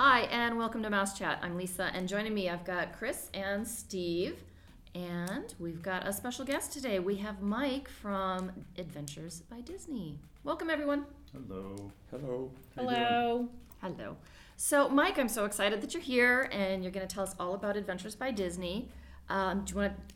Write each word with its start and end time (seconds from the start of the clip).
Hi, 0.00 0.20
and 0.30 0.56
welcome 0.56 0.80
to 0.84 0.90
Mouse 0.90 1.18
Chat. 1.18 1.40
I'm 1.42 1.56
Lisa, 1.56 1.90
and 1.92 2.06
joining 2.08 2.32
me, 2.32 2.48
I've 2.48 2.64
got 2.64 2.96
Chris 2.96 3.30
and 3.34 3.66
Steve, 3.66 4.36
and 4.94 5.52
we've 5.58 5.82
got 5.82 6.06
a 6.06 6.12
special 6.12 6.44
guest 6.44 6.72
today. 6.72 7.00
We 7.00 7.16
have 7.16 7.42
Mike 7.42 7.88
from 7.88 8.52
Adventures 8.78 9.42
by 9.50 9.60
Disney. 9.60 10.20
Welcome, 10.44 10.70
everyone. 10.70 11.04
Hello. 11.32 11.90
Hello. 12.12 12.48
How 12.76 12.82
you? 12.82 12.88
Hello. 12.88 13.48
Hello. 13.80 14.16
So, 14.56 14.88
Mike, 14.88 15.18
I'm 15.18 15.28
so 15.28 15.44
excited 15.44 15.80
that 15.80 15.92
you're 15.92 16.00
here, 16.00 16.48
and 16.52 16.84
you're 16.84 16.92
going 16.92 17.06
to 17.06 17.12
tell 17.12 17.24
us 17.24 17.34
all 17.40 17.54
about 17.54 17.76
Adventures 17.76 18.14
by 18.14 18.30
Disney. 18.30 18.90
Um, 19.28 19.64
do 19.64 19.72
you 19.72 19.80
want 19.80 19.94
to 19.96 20.14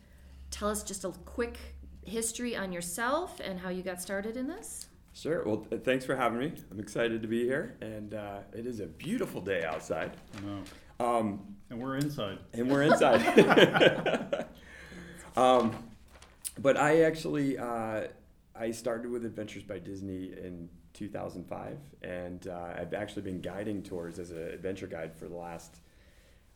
tell 0.49 0.69
us 0.69 0.81
just 0.81 1.03
a 1.03 1.09
quick 1.25 1.57
history 2.05 2.55
on 2.55 2.71
yourself 2.71 3.41
and 3.43 3.59
how 3.59 3.67
you 3.67 3.83
got 3.83 4.01
started 4.01 4.37
in 4.37 4.47
this? 4.47 4.87
Sure. 5.13 5.43
Well, 5.45 5.57
th- 5.57 5.83
thanks 5.83 6.05
for 6.05 6.15
having 6.15 6.39
me. 6.39 6.53
I'm 6.71 6.79
excited 6.79 7.21
to 7.21 7.27
be 7.27 7.43
here, 7.45 7.75
and 7.81 8.13
uh, 8.13 8.39
it 8.51 8.65
is 8.65 8.79
a 8.79 8.87
beautiful 8.87 9.41
day 9.41 9.63
outside. 9.63 10.11
I 10.37 10.41
know. 10.45 10.63
Um, 10.99 11.55
And 11.69 11.79
we're 11.81 11.97
inside. 11.97 12.39
and 12.53 12.69
we're 12.69 12.83
inside. 12.83 14.45
um, 15.35 15.75
but 16.59 16.77
I 16.77 17.01
actually 17.03 17.57
uh, 17.57 18.07
I 18.55 18.71
started 18.71 19.11
with 19.11 19.25
Adventures 19.25 19.63
by 19.63 19.79
Disney 19.79 20.31
in 20.33 20.69
2005, 20.93 21.77
and 22.03 22.47
uh, 22.47 22.73
I've 22.77 22.93
actually 22.93 23.23
been 23.23 23.41
guiding 23.41 23.81
tours 23.83 24.19
as 24.19 24.31
an 24.31 24.37
adventure 24.39 24.87
guide 24.87 25.15
for 25.15 25.27
the 25.27 25.35
last. 25.35 25.75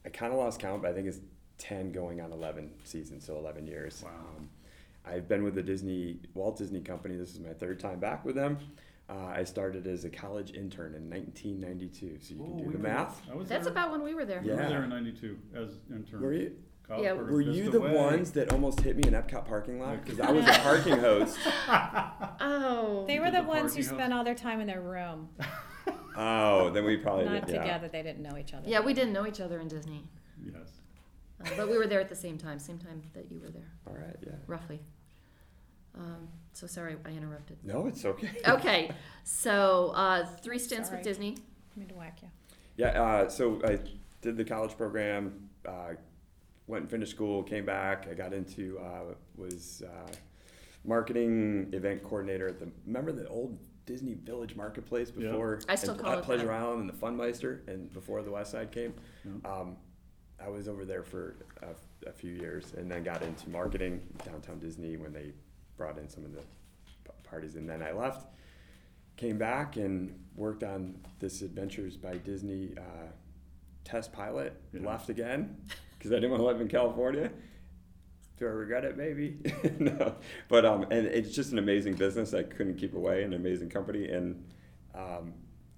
I 0.05 0.09
kind 0.09 0.31
of 0.31 0.39
lost 0.39 0.59
count, 0.59 0.81
but 0.81 0.91
I 0.91 0.93
think 0.93 1.07
it's 1.07 1.19
10 1.57 1.91
going 1.91 2.21
on 2.21 2.31
11 2.31 2.71
seasons, 2.83 3.25
so 3.25 3.37
11 3.37 3.67
years. 3.67 4.03
Wow. 4.03 4.11
Um, 4.37 4.49
I've 5.09 5.27
been 5.27 5.43
with 5.43 5.55
the 5.55 5.63
Disney 5.63 6.19
Walt 6.33 6.57
Disney 6.57 6.81
Company. 6.81 7.15
This 7.15 7.31
is 7.33 7.39
my 7.39 7.53
third 7.53 7.79
time 7.79 7.99
back 7.99 8.25
with 8.25 8.35
them. 8.35 8.57
Uh, 9.09 9.13
I 9.27 9.43
started 9.45 9.87
as 9.87 10.03
a 10.03 10.09
college 10.09 10.51
intern 10.51 10.93
in 10.93 11.09
1992, 11.09 12.17
so 12.19 12.33
you 12.33 12.39
can 12.43 12.53
Oh, 12.53 12.57
do 12.57 12.63
the 12.71 12.77
were- 12.77 12.83
math. 12.83 13.21
That's 13.45 13.63
there. 13.63 13.71
about 13.71 13.91
when 13.91 14.03
we 14.03 14.13
were 14.13 14.25
there. 14.25 14.41
Yeah. 14.43 14.55
We 14.55 14.61
were 14.63 14.69
there 14.69 14.83
in 14.83 14.89
'92 14.89 15.37
as 15.55 15.77
intern. 15.89 16.21
Were 16.21 16.33
you? 16.33 16.55
College 16.85 17.03
Yeah. 17.03 17.13
Park 17.15 17.29
Were 17.29 17.41
you 17.41 17.69
the 17.71 17.79
Way. 17.81 17.93
ones 17.95 18.31
that 18.31 18.51
almost 18.51 18.81
hit 18.81 18.95
me 18.97 19.03
in 19.07 19.13
Epcot 19.13 19.45
parking 19.45 19.79
lot? 19.79 20.03
Because 20.03 20.19
I 20.27 20.31
was 20.31 20.45
a 20.45 20.51
parking 20.59 20.97
host. 20.99 21.37
Oh. 22.39 23.05
They 23.07 23.19
were 23.19 23.31
the 23.31 23.41
the 23.41 23.47
ones 23.47 23.75
who 23.75 23.81
parking 23.83 23.97
spent 23.97 24.13
all 24.13 24.23
their 24.23 24.35
time 24.35 24.59
in 24.61 24.67
their 24.67 24.81
room, 24.81 25.29
Oh, 26.17 26.69
then 26.71 26.83
we 26.85 26.97
probably 26.97 27.25
not 27.25 27.45
did. 27.45 27.55
Yeah. 27.55 27.61
together. 27.61 27.87
They 27.89 28.03
didn't 28.03 28.23
know 28.23 28.37
each 28.37 28.53
other. 28.53 28.67
Yeah, 28.67 28.79
we 28.81 28.93
didn't 28.93 29.13
know 29.13 29.25
each 29.27 29.39
other 29.39 29.59
in 29.59 29.67
Disney, 29.67 30.03
Yes. 30.43 30.81
uh, 31.45 31.49
but 31.55 31.69
we 31.69 31.77
were 31.77 31.87
there 31.87 31.99
at 31.99 32.09
the 32.09 32.15
same 32.15 32.37
time, 32.37 32.57
same 32.59 32.77
time 32.79 33.01
that 33.13 33.31
you 33.31 33.39
were 33.39 33.49
there, 33.49 33.71
All 33.87 33.93
right. 33.93 34.15
Yeah. 34.25 34.33
roughly. 34.47 34.79
Um, 35.97 36.27
so 36.53 36.67
sorry 36.67 36.95
I 37.05 37.09
interrupted. 37.09 37.57
No, 37.63 37.87
it's 37.87 38.03
okay. 38.05 38.29
Okay, 38.47 38.91
so 39.23 39.91
uh, 39.95 40.25
three 40.25 40.59
stints 40.59 40.89
Sorry. 40.89 40.99
with 40.99 41.07
Disney. 41.07 41.35
I 41.75 41.79
mean 41.79 41.89
to 41.89 41.95
whack 41.95 42.19
you. 42.21 42.29
Yeah. 42.77 43.01
Uh, 43.01 43.29
so 43.29 43.59
I 43.65 43.79
did 44.21 44.37
the 44.37 44.45
college 44.45 44.75
program. 44.77 45.49
Uh, 45.65 45.93
went 46.67 46.83
and 46.83 46.91
finished 46.91 47.11
school. 47.11 47.43
Came 47.43 47.65
back. 47.65 48.07
I 48.09 48.13
got 48.13 48.33
into 48.33 48.79
uh, 48.79 49.13
was 49.35 49.83
uh, 49.85 50.11
marketing 50.85 51.69
event 51.73 52.03
coordinator 52.03 52.47
at 52.47 52.59
the. 52.59 52.69
Remember 52.85 53.11
the 53.11 53.27
old 53.27 53.57
Disney 53.85 54.15
Village 54.15 54.55
Marketplace 54.55 55.11
Yeah. 55.17 55.29
before 55.31 55.61
I 55.69 55.75
still 55.75 55.93
at, 55.93 55.99
call 55.99 56.11
at 56.13 56.19
it 56.19 56.23
Pleasure 56.25 56.47
that. 56.47 56.53
Island 56.61 56.81
and 56.81 56.89
the 56.89 56.93
Funmeister, 56.93 57.67
and 57.67 57.91
before 57.93 58.21
the 58.23 58.31
West 58.31 58.51
Side 58.51 58.71
came. 58.71 58.93
Yeah. 59.25 59.51
Um, 59.51 59.77
I 60.43 60.49
was 60.49 60.67
over 60.67 60.85
there 60.85 61.03
for 61.03 61.35
a, 61.63 62.09
a 62.09 62.13
few 62.13 62.31
years, 62.31 62.73
and 62.77 62.89
then 62.91 63.03
got 63.03 63.23
into 63.23 63.49
marketing 63.49 64.01
downtown 64.23 64.59
Disney 64.59 64.95
when 64.97 65.11
they 65.11 65.31
brought 65.77 65.97
in 65.97 66.09
some 66.09 66.25
of 66.25 66.33
the 66.33 66.41
parties, 67.23 67.55
and 67.55 67.69
then 67.69 67.81
I 67.81 67.91
left. 67.91 68.27
Came 69.15 69.37
back 69.37 69.77
and 69.77 70.13
worked 70.35 70.63
on 70.63 70.95
this 71.19 71.41
Adventures 71.41 71.97
by 71.97 72.17
Disney 72.17 72.73
uh, 72.77 73.07
test 73.83 74.11
pilot. 74.11 74.59
Yeah. 74.73 74.87
Left 74.87 75.09
again 75.09 75.57
because 75.97 76.11
I 76.11 76.15
didn't 76.15 76.31
want 76.31 76.41
to 76.41 76.47
live 76.47 76.61
in 76.61 76.67
California. 76.67 77.31
Do 78.37 78.45
I 78.45 78.49
regret 78.49 78.85
it? 78.85 78.97
Maybe 78.97 79.37
no, 79.79 80.15
but 80.47 80.65
um, 80.65 80.83
and 80.83 81.07
it's 81.07 81.33
just 81.33 81.51
an 81.51 81.57
amazing 81.57 81.95
business. 81.95 82.33
I 82.33 82.43
couldn't 82.43 82.75
keep 82.75 82.93
away, 82.93 83.23
an 83.23 83.33
amazing 83.33 83.69
company, 83.69 84.09
and 84.09 84.43
um, 84.93 85.33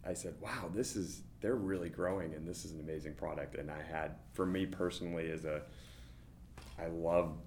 I 0.06 0.14
said, 0.14 0.36
"Wow, 0.42 0.70
this 0.74 0.98
is 0.98 1.22
they're 1.40 1.56
really 1.56 1.88
growing, 1.88 2.34
and 2.34 2.46
this 2.46 2.66
is 2.66 2.74
an 2.74 2.82
amazing 2.82 3.14
product." 3.14 3.56
And 3.56 3.72
I 3.72 3.82
had, 3.82 4.16
for 4.34 4.46
me 4.46 4.66
personally, 4.66 5.32
as 5.32 5.46
a, 5.46 5.62
I 6.78 6.88
love 6.88 7.38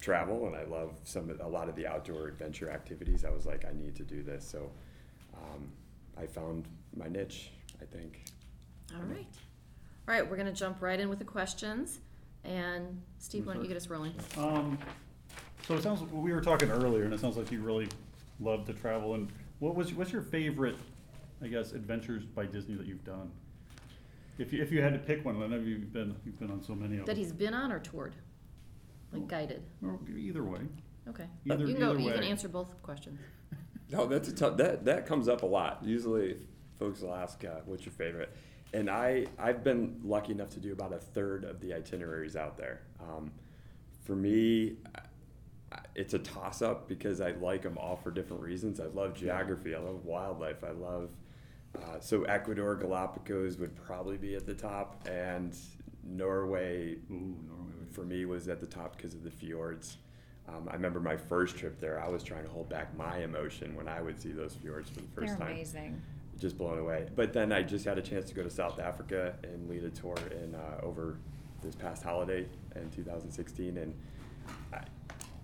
travel 0.00 0.46
and 0.46 0.54
I 0.56 0.64
love 0.64 0.92
some 1.04 1.30
a 1.40 1.48
lot 1.48 1.68
of 1.68 1.74
the 1.74 1.86
outdoor 1.86 2.28
adventure 2.28 2.70
activities. 2.70 3.24
I 3.24 3.30
was 3.30 3.46
like, 3.46 3.64
I 3.64 3.72
need 3.72 3.96
to 3.96 4.04
do 4.04 4.22
this, 4.22 4.46
so 4.48 4.70
um, 5.34 5.70
I 6.16 6.26
found 6.26 6.66
my 6.96 7.08
niche. 7.08 7.50
I 7.80 7.84
think. 7.84 8.24
All 8.94 9.02
right. 9.02 9.26
All 10.08 10.14
right, 10.14 10.28
we're 10.28 10.36
going 10.36 10.46
to 10.46 10.52
jump 10.52 10.80
right 10.80 10.98
in 10.98 11.08
with 11.08 11.18
the 11.18 11.24
questions. 11.24 12.00
And 12.44 13.02
Steve, 13.18 13.46
why 13.46 13.54
don't 13.54 13.62
you 13.62 13.68
get 13.68 13.76
us 13.76 13.88
rolling? 13.88 14.14
Um, 14.36 14.78
so 15.66 15.74
it 15.74 15.82
sounds 15.82 16.00
well, 16.10 16.22
we 16.22 16.32
were 16.32 16.40
talking 16.40 16.70
earlier, 16.70 17.04
and 17.04 17.12
it 17.12 17.20
sounds 17.20 17.36
like 17.36 17.52
you 17.52 17.60
really 17.60 17.88
love 18.40 18.64
to 18.66 18.72
travel. 18.72 19.14
And 19.14 19.28
what 19.58 19.74
was 19.74 19.92
what's 19.92 20.12
your 20.12 20.22
favorite, 20.22 20.76
I 21.42 21.48
guess, 21.48 21.72
adventures 21.72 22.24
by 22.24 22.46
Disney 22.46 22.74
that 22.76 22.86
you've 22.86 23.04
done? 23.04 23.30
If 24.38 24.52
you, 24.52 24.62
if 24.62 24.70
you 24.70 24.80
had 24.80 24.92
to 24.92 24.98
pick 24.98 25.24
one, 25.24 25.42
I 25.42 25.46
know 25.46 25.56
you've 25.56 25.92
been 25.92 26.14
you've 26.24 26.38
been 26.38 26.50
on 26.50 26.62
so 26.62 26.74
many 26.74 26.98
of 26.98 27.06
That 27.06 27.16
them. 27.16 27.22
he's 27.22 27.32
been 27.32 27.54
on 27.54 27.70
or 27.70 27.80
toured? 27.80 28.14
Like 29.12 29.28
guided? 29.28 29.62
Or 29.82 29.98
either 30.16 30.44
way. 30.44 30.60
Okay. 31.08 31.26
Either- 31.50 31.66
you 31.66 31.74
can 31.74 31.80
go. 31.80 31.90
either 31.92 32.00
You 32.00 32.12
can 32.12 32.24
answer 32.24 32.48
both 32.48 32.80
questions. 32.82 33.18
No, 33.90 34.04
that's 34.04 34.28
a 34.28 34.34
tough. 34.34 34.58
That 34.58 34.84
that 34.84 35.06
comes 35.06 35.28
up 35.28 35.42
a 35.42 35.46
lot. 35.46 35.82
Usually, 35.82 36.36
folks 36.78 37.00
will 37.00 37.14
ask, 37.14 37.42
uh, 37.42 37.60
"What's 37.64 37.86
your 37.86 37.94
favorite?" 37.94 38.36
And 38.74 38.90
I 38.90 39.24
I've 39.38 39.64
been 39.64 39.98
lucky 40.04 40.32
enough 40.32 40.50
to 40.50 40.60
do 40.60 40.72
about 40.72 40.92
a 40.92 40.98
third 40.98 41.44
of 41.44 41.60
the 41.60 41.72
itineraries 41.72 42.36
out 42.36 42.58
there. 42.58 42.82
Um, 43.00 43.32
for 44.02 44.14
me, 44.14 44.76
it's 45.94 46.12
a 46.12 46.18
toss 46.18 46.60
up 46.60 46.86
because 46.86 47.22
I 47.22 47.30
like 47.30 47.62
them 47.62 47.78
all 47.78 47.96
for 47.96 48.10
different 48.10 48.42
reasons. 48.42 48.78
I 48.78 48.88
love 48.88 49.14
geography. 49.14 49.74
I 49.74 49.78
love 49.78 50.04
wildlife. 50.04 50.62
I 50.62 50.72
love 50.72 51.08
uh, 51.76 52.00
so 52.00 52.24
Ecuador, 52.24 52.74
Galapagos 52.76 53.58
would 53.58 53.74
probably 53.76 54.16
be 54.16 54.34
at 54.34 54.46
the 54.46 54.54
top, 54.54 55.06
and 55.08 55.56
Norway 56.08 56.96
Ooh, 57.10 57.36
Norway. 57.46 57.86
for 57.92 58.04
me 58.04 58.24
was 58.24 58.48
at 58.48 58.60
the 58.60 58.66
top 58.66 58.96
because 58.96 59.14
of 59.14 59.24
the 59.24 59.30
fjords. 59.30 59.98
Um, 60.48 60.66
I 60.70 60.74
remember 60.74 61.00
my 61.00 61.16
first 61.16 61.56
trip 61.56 61.78
there. 61.78 62.00
I 62.02 62.08
was 62.08 62.22
trying 62.22 62.44
to 62.44 62.50
hold 62.50 62.68
back 62.70 62.96
my 62.96 63.18
emotion 63.18 63.74
when 63.76 63.86
I 63.86 64.00
would 64.00 64.20
see 64.20 64.32
those 64.32 64.54
fjords 64.54 64.88
for 64.88 65.00
the 65.00 65.06
1st 65.08 65.26
They're 65.26 65.36
time. 65.36 65.52
amazing. 65.52 66.02
Just 66.38 66.56
blown 66.56 66.78
away. 66.78 67.06
But 67.14 67.32
then 67.32 67.52
I 67.52 67.62
just 67.62 67.84
had 67.84 67.98
a 67.98 68.02
chance 68.02 68.28
to 68.28 68.34
go 68.34 68.42
to 68.42 68.50
South 68.50 68.78
Africa 68.78 69.34
and 69.42 69.68
lead 69.68 69.84
a 69.84 69.90
tour 69.90 70.16
in 70.42 70.54
uh, 70.54 70.80
over 70.82 71.18
this 71.62 71.74
past 71.74 72.02
holiday 72.02 72.46
in 72.76 72.88
2016, 72.90 73.76
and 73.76 73.94
I, 74.72 74.80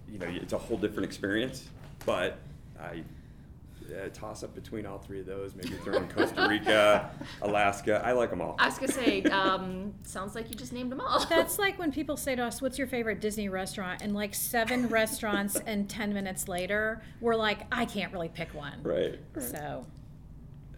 you 0.09 0.19
know 0.21 0.29
it's 0.29 0.53
a 0.53 0.59
whole 0.59 0.77
different 0.77 1.05
experience. 1.05 1.69
But 2.07 2.39
I 2.81 3.03
uh, 3.93 4.09
toss 4.13 4.43
up 4.43 4.55
between 4.55 4.87
all 4.87 4.99
three 4.99 5.21
of 5.21 5.27
those. 5.27 5.55
Maybe 5.55 5.71
throw 5.77 5.97
in 5.97 6.09
Costa 6.09 6.47
Rica, 6.49 7.11
Alaska. 7.43 8.03
I 8.05 8.13
like 8.13 8.31
them 8.31 8.41
all. 8.41 8.57
I 8.59 8.67
was 8.67 8.79
going 8.79 8.89
to 8.89 8.95
say, 8.95 9.23
um, 9.25 9.95
sounds 10.05 10.35
like 10.35 10.49
you 10.49 10.55
just 10.55 10.73
named 10.73 10.91
them 10.93 11.01
all. 11.01 11.25
That's 11.27 11.59
like 11.59 11.79
when 11.79 11.93
people 11.99 12.17
say 12.17 12.35
to 12.35 12.43
us, 12.45 12.63
"What's 12.63 12.79
your 12.79 12.87
favorite 12.87 13.21
Disney 13.21 13.49
restaurant?" 13.49 14.03
And 14.03 14.15
like 14.15 14.35
seven 14.35 14.89
restaurants, 15.01 15.57
and 15.67 15.89
ten 15.89 16.13
minutes 16.15 16.49
later, 16.49 17.03
we're 17.21 17.37
like, 17.37 17.61
"I 17.73 17.85
can't 17.85 18.13
really 18.13 18.29
pick 18.29 18.55
one." 18.55 18.83
Right. 18.83 19.19
So, 19.39 19.87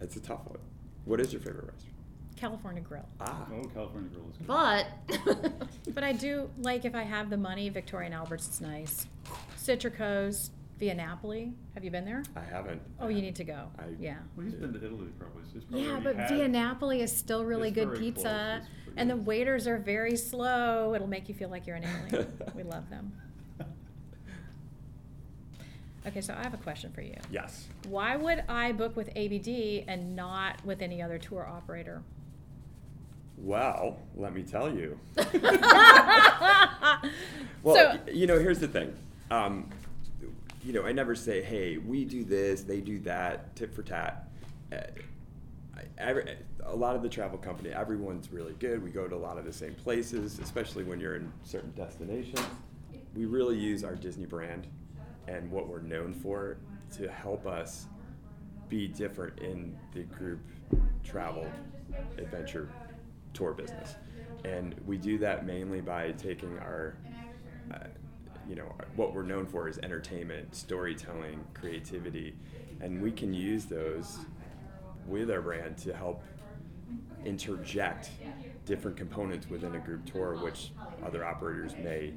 It's 0.01 0.15
a 0.15 0.21
tough 0.21 0.45
one. 0.45 0.59
What 1.05 1.19
is 1.21 1.31
your 1.31 1.41
favorite 1.41 1.65
restaurant? 1.65 1.93
California 2.35 2.81
Grill. 2.81 3.05
Ah. 3.19 3.47
Oh, 3.51 3.63
California 3.73 4.09
Grill 4.09 4.29
is 4.29 4.37
good. 4.37 4.45
but 4.47 5.93
But 5.95 6.03
I 6.03 6.11
do 6.11 6.49
like 6.59 6.85
if 6.85 6.93
I 6.93 7.01
have 7.03 7.29
the 7.31 7.37
money, 7.37 7.69
Victoria 7.69 8.05
and 8.07 8.13
Albert's 8.13 8.47
is 8.47 8.61
nice. 8.61 9.07
Citrico's, 9.55 10.51
Via 10.79 10.93
Napoli. 10.93 11.53
Have 11.73 11.83
you 11.83 11.89
been 11.89 12.05
there? 12.05 12.23
I 12.35 12.41
haven't. 12.41 12.81
Oh, 12.99 13.07
you 13.07 13.21
need 13.21 13.35
to 13.37 13.43
go. 13.43 13.67
I- 13.79 13.83
yeah. 13.99 14.17
Well, 14.35 14.45
he's 14.45 14.53
been 14.55 14.73
to 14.73 14.77
Italy 14.85 15.07
probably. 15.17 15.41
So 15.45 15.49
he's 15.55 15.63
probably 15.63 15.87
Yeah, 15.87 15.99
but 16.03 16.15
had- 16.15 16.29
Via 16.29 16.47
Napoli 16.47 17.01
is 17.01 17.11
still 17.15 17.43
really 17.45 17.71
good 17.71 17.95
pizza, 17.97 18.61
close. 18.61 18.69
It's 18.87 18.93
and 18.97 19.09
the 19.09 19.15
waiters 19.17 19.65
are 19.67 19.79
very 19.79 20.15
slow. 20.15 20.93
It'll 20.93 21.07
make 21.07 21.27
you 21.29 21.33
feel 21.35 21.49
like 21.49 21.65
you're 21.65 21.77
in 21.77 21.83
Italy. 21.83 22.27
we 22.55 22.61
love 22.63 22.89
them. 22.91 23.11
Okay, 26.05 26.21
so 26.21 26.33
I 26.33 26.43
have 26.43 26.53
a 26.53 26.57
question 26.57 26.91
for 26.93 27.01
you. 27.01 27.15
Yes. 27.31 27.67
Why 27.89 28.15
would 28.15 28.43
I 28.47 28.71
book 28.71 28.95
with 28.95 29.09
ABD 29.15 29.83
and 29.89 30.15
not 30.15 30.63
with 30.63 30.81
any 30.81 31.01
other 31.01 31.17
tour 31.17 31.45
operator? 31.45 32.01
Well, 33.37 33.99
let 34.15 34.33
me 34.33 34.43
tell 34.43 34.71
you. 34.73 34.97
Well, 37.63 37.75
y- 38.05 38.11
you 38.13 38.27
know, 38.27 38.39
here's 38.39 38.59
the 38.59 38.67
thing. 38.67 38.95
Um, 39.29 39.69
you 40.67 40.73
know, 40.73 40.85
I 40.85 40.91
never 40.91 41.15
say, 41.15 41.41
"Hey, 41.41 41.77
we 41.77 42.03
do 42.03 42.25
this, 42.25 42.63
they 42.63 42.81
do 42.81 42.99
that, 42.99 43.55
tit 43.55 43.73
for 43.73 43.83
tat." 43.83 44.27
Uh, 44.69 44.79
every, 45.97 46.35
a 46.65 46.75
lot 46.75 46.97
of 46.97 47.01
the 47.01 47.07
travel 47.07 47.37
company, 47.37 47.69
everyone's 47.69 48.33
really 48.33 48.51
good. 48.59 48.83
We 48.83 48.91
go 48.91 49.07
to 49.07 49.15
a 49.15 49.17
lot 49.17 49.37
of 49.37 49.45
the 49.45 49.53
same 49.53 49.75
places, 49.75 50.39
especially 50.39 50.83
when 50.83 50.99
you're 50.99 51.15
in 51.15 51.31
certain 51.43 51.71
destinations. 51.71 52.45
We 53.15 53.25
really 53.25 53.57
use 53.57 53.85
our 53.85 53.95
Disney 53.95 54.25
brand 54.25 54.67
and 55.29 55.49
what 55.49 55.69
we're 55.69 55.81
known 55.81 56.13
for 56.13 56.57
to 56.97 57.09
help 57.09 57.47
us 57.47 57.85
be 58.67 58.89
different 58.89 59.39
in 59.39 59.77
the 59.93 60.01
group 60.03 60.41
travel 61.01 61.49
adventure 62.17 62.69
tour 63.33 63.53
business. 63.53 63.95
And 64.43 64.75
we 64.85 64.97
do 64.97 65.17
that 65.19 65.45
mainly 65.45 65.79
by 65.79 66.11
taking 66.11 66.59
our, 66.59 66.97
uh, 67.73 67.87
you 68.47 68.55
know, 68.55 68.71
what 68.95 69.13
we're 69.13 69.23
known 69.23 69.45
for 69.45 69.67
is 69.67 69.77
entertainment, 69.79 70.55
storytelling, 70.55 71.43
creativity, 71.53 72.35
and 72.81 73.01
we 73.01 73.11
can 73.11 73.33
use 73.33 73.65
those 73.65 74.19
with 75.05 75.29
our 75.31 75.41
brand 75.41 75.77
to 75.79 75.93
help 75.93 76.23
interject 77.25 78.09
different 78.65 78.97
components 78.97 79.49
within 79.49 79.75
a 79.75 79.79
group 79.79 80.05
tour, 80.05 80.35
which 80.35 80.71
other 81.05 81.25
operators 81.25 81.75
may 81.83 82.13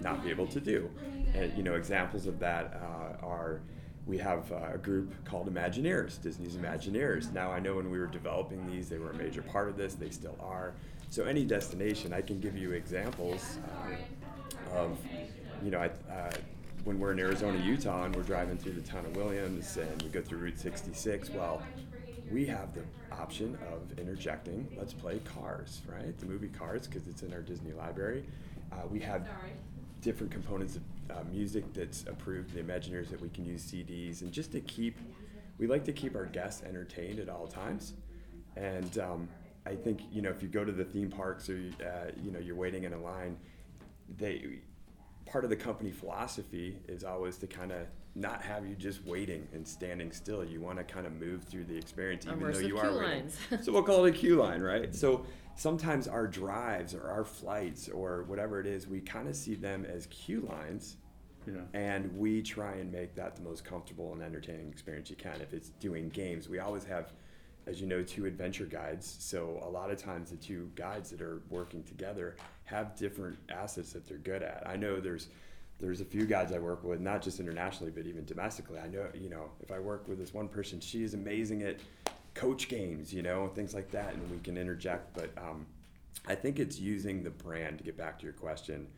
not 0.00 0.22
be 0.22 0.30
able 0.30 0.46
to 0.46 0.60
do. 0.60 0.90
And 1.34 1.56
you 1.56 1.62
know, 1.62 1.74
examples 1.74 2.26
of 2.26 2.38
that 2.40 2.80
uh, 2.82 3.24
are 3.24 3.60
we 4.06 4.18
have 4.18 4.50
uh, 4.50 4.70
a 4.74 4.78
group 4.78 5.12
called 5.24 5.52
Imagineers, 5.52 6.20
Disney's 6.20 6.56
Imagineers. 6.56 7.32
Now 7.32 7.52
I 7.52 7.60
know 7.60 7.76
when 7.76 7.90
we 7.90 7.98
were 7.98 8.06
developing 8.06 8.66
these, 8.66 8.88
they 8.88 8.98
were 8.98 9.10
a 9.10 9.14
major 9.14 9.42
part 9.42 9.68
of 9.68 9.76
this. 9.76 9.94
They 9.94 10.10
still 10.10 10.36
are. 10.40 10.74
So 11.10 11.24
any 11.24 11.44
destination, 11.44 12.12
I 12.12 12.20
can 12.20 12.40
give 12.40 12.56
you 12.56 12.72
examples 12.72 13.58
um, 14.72 14.76
of, 14.76 14.98
you 15.62 15.70
know, 15.70 15.78
I, 15.78 15.86
uh, 16.12 16.30
when 16.84 16.98
we're 16.98 17.12
in 17.12 17.18
Arizona, 17.18 17.58
Utah, 17.58 18.04
and 18.04 18.16
we're 18.16 18.22
driving 18.22 18.56
through 18.56 18.72
the 18.72 18.80
town 18.80 19.04
of 19.04 19.14
Williams, 19.16 19.76
and 19.76 20.02
we 20.02 20.08
go 20.08 20.22
through 20.22 20.38
Route 20.38 20.58
66. 20.58 21.30
Well, 21.30 21.62
we 22.30 22.46
have 22.46 22.72
the 22.74 22.82
option 23.12 23.58
of 23.72 23.98
interjecting 23.98 24.66
let's 24.78 24.92
play 24.92 25.20
cars 25.36 25.82
right? 25.86 26.16
The 26.18 26.26
movie 26.26 26.48
cars 26.48 26.86
because 26.86 27.06
it's 27.08 27.22
in 27.22 27.32
our 27.32 27.42
disney 27.42 27.72
library. 27.72 28.24
Uh, 28.72 28.86
we 28.88 29.00
have 29.00 29.26
different 30.00 30.32
components 30.32 30.76
of 30.76 30.82
uh, 31.10 31.22
music 31.30 31.64
that's 31.74 32.04
approved 32.06 32.54
the 32.54 32.60
imagineers 32.60 33.10
that 33.10 33.20
we 33.20 33.28
can 33.30 33.44
use 33.44 33.70
cds 33.70 34.22
and 34.22 34.32
just 34.32 34.52
to 34.52 34.60
keep 34.60 34.96
we 35.58 35.66
like 35.66 35.84
to 35.84 35.92
keep 35.92 36.14
our 36.14 36.24
guests 36.24 36.62
entertained 36.62 37.18
at 37.18 37.28
all 37.28 37.46
times. 37.46 37.94
And 38.56 38.98
um, 38.98 39.28
i 39.66 39.74
think 39.74 40.00
you 40.10 40.22
know 40.22 40.30
if 40.30 40.42
you 40.42 40.48
go 40.48 40.64
to 40.64 40.72
the 40.72 40.84
theme 40.84 41.10
parks 41.10 41.48
or 41.50 41.60
uh, 41.84 42.10
you 42.22 42.30
know 42.30 42.38
you're 42.38 42.56
waiting 42.56 42.84
in 42.84 42.92
a 42.92 42.98
line 42.98 43.36
they 44.18 44.60
part 45.30 45.44
of 45.44 45.50
the 45.50 45.56
company 45.56 45.90
philosophy 45.90 46.76
is 46.88 47.04
always 47.04 47.36
to 47.38 47.46
kind 47.46 47.70
of 47.70 47.86
not 48.14 48.42
have 48.42 48.66
you 48.66 48.74
just 48.74 49.04
waiting 49.04 49.46
and 49.52 49.66
standing 49.66 50.10
still. 50.10 50.44
You 50.44 50.60
want 50.60 50.78
to 50.78 50.84
kind 50.84 51.06
of 51.06 51.12
move 51.12 51.44
through 51.44 51.64
the 51.64 51.76
experience, 51.76 52.26
even 52.26 52.40
though 52.52 52.58
you 52.58 52.78
are 52.78 52.98
waiting. 52.98 53.30
so 53.62 53.72
we'll 53.72 53.84
call 53.84 54.04
it 54.04 54.10
a 54.10 54.12
queue 54.12 54.36
line, 54.36 54.60
right? 54.60 54.92
So 54.94 55.24
sometimes 55.54 56.08
our 56.08 56.26
drives 56.26 56.94
or 56.94 57.08
our 57.08 57.24
flights 57.24 57.88
or 57.88 58.24
whatever 58.24 58.60
it 58.60 58.66
is, 58.66 58.88
we 58.88 59.00
kind 59.00 59.28
of 59.28 59.36
see 59.36 59.54
them 59.54 59.84
as 59.84 60.06
queue 60.06 60.48
lines. 60.50 60.96
Yeah. 61.46 61.60
And 61.72 62.14
we 62.18 62.42
try 62.42 62.72
and 62.74 62.92
make 62.92 63.14
that 63.14 63.36
the 63.36 63.42
most 63.42 63.64
comfortable 63.64 64.12
and 64.12 64.22
entertaining 64.22 64.68
experience 64.68 65.08
you 65.08 65.16
can. 65.16 65.40
If 65.40 65.54
it's 65.54 65.70
doing 65.70 66.08
games, 66.10 66.48
we 66.48 66.58
always 66.58 66.84
have, 66.84 67.12
as 67.70 67.80
you 67.80 67.86
know, 67.86 68.02
two 68.02 68.26
adventure 68.26 68.66
guides. 68.66 69.16
So 69.20 69.60
a 69.64 69.70
lot 69.70 69.90
of 69.90 69.96
times 69.96 70.30
the 70.30 70.36
two 70.36 70.70
guides 70.74 71.08
that 71.10 71.22
are 71.22 71.40
working 71.48 71.84
together 71.84 72.36
have 72.64 72.96
different 72.96 73.38
assets 73.48 73.92
that 73.92 74.06
they're 74.06 74.18
good 74.18 74.42
at. 74.42 74.64
I 74.66 74.76
know 74.76 75.00
there's 75.00 75.28
there's 75.78 76.02
a 76.02 76.04
few 76.04 76.26
guides 76.26 76.52
I 76.52 76.58
work 76.58 76.84
with, 76.84 77.00
not 77.00 77.22
just 77.22 77.40
internationally, 77.40 77.90
but 77.90 78.06
even 78.06 78.26
domestically. 78.26 78.78
I 78.78 78.86
know, 78.86 79.06
you 79.14 79.30
know, 79.30 79.50
if 79.62 79.70
I 79.70 79.78
work 79.78 80.08
with 80.08 80.18
this 80.18 80.34
one 80.34 80.46
person, 80.46 80.78
she 80.78 81.02
is 81.02 81.14
amazing 81.14 81.62
at 81.62 81.76
coach 82.34 82.68
games, 82.68 83.14
you 83.14 83.22
know, 83.22 83.48
things 83.48 83.72
like 83.72 83.90
that, 83.92 84.12
and 84.12 84.30
we 84.30 84.38
can 84.40 84.58
interject. 84.58 85.14
But 85.14 85.30
um, 85.38 85.64
I 86.26 86.34
think 86.34 86.58
it's 86.58 86.78
using 86.78 87.22
the 87.22 87.30
brand 87.30 87.78
to 87.78 87.84
get 87.84 87.96
back 87.96 88.18
to 88.18 88.24
your 88.24 88.34
question 88.34 88.88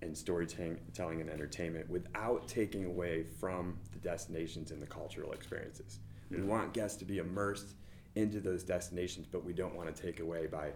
and 0.00 0.16
storytelling 0.16 1.20
and 1.20 1.28
entertainment 1.28 1.90
without 1.90 2.48
taking 2.48 2.86
away 2.86 3.24
from 3.38 3.76
the 3.92 3.98
destinations 3.98 4.70
and 4.70 4.80
the 4.80 4.86
cultural 4.86 5.32
experiences. 5.32 5.98
We 6.30 6.40
want 6.40 6.72
guests 6.72 6.96
to 7.00 7.04
be 7.04 7.18
immersed 7.18 7.74
into 8.14 8.40
those 8.40 8.62
destinations, 8.62 9.26
but 9.30 9.44
we 9.44 9.52
don't 9.52 9.74
want 9.74 9.94
to 9.94 10.02
take 10.02 10.20
away 10.20 10.46
by 10.46 10.70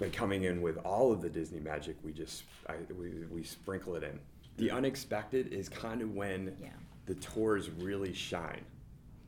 by 0.00 0.08
coming 0.08 0.44
in 0.44 0.62
with 0.62 0.78
all 0.78 1.12
of 1.12 1.20
the 1.20 1.28
Disney 1.28 1.60
magic. 1.60 1.96
We 2.02 2.12
just 2.12 2.44
I, 2.68 2.74
we, 2.98 3.10
we 3.30 3.42
sprinkle 3.42 3.94
it 3.96 4.02
in. 4.02 4.18
The 4.56 4.70
unexpected 4.70 5.52
is 5.52 5.68
kind 5.68 6.02
of 6.02 6.14
when 6.14 6.56
Yeah. 6.60 6.68
the 7.06 7.14
tours 7.16 7.70
really 7.70 8.12
shine 8.12 8.64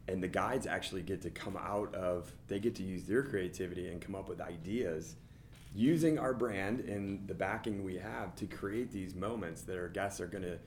and 0.07 0.23
the 0.23 0.29
guides 0.29 0.67
actually 0.67 1.03
get 1.03 1.23
to 1.23 1.31
come 1.31 1.57
out 1.57 1.95
of 1.95 2.31
they 2.49 2.59
get 2.61 2.75
to 2.77 2.83
use 2.83 3.05
their 3.05 3.23
creativity 3.23 3.89
and 3.89 4.01
come 4.01 4.15
up 4.15 4.29
with 4.29 4.41
ideas 4.41 5.17
using 5.75 6.19
our 6.19 6.35
brand 6.35 6.81
and 6.81 7.27
the 7.27 7.35
backing 7.35 7.83
we 7.83 7.97
have 7.97 8.35
to 8.37 8.47
create 8.47 8.93
these 8.93 9.15
moments 9.15 9.63
that 9.63 9.77
our 9.79 9.89
guests 9.89 10.21
are 10.21 10.27
going 10.27 10.43
to 10.45 10.59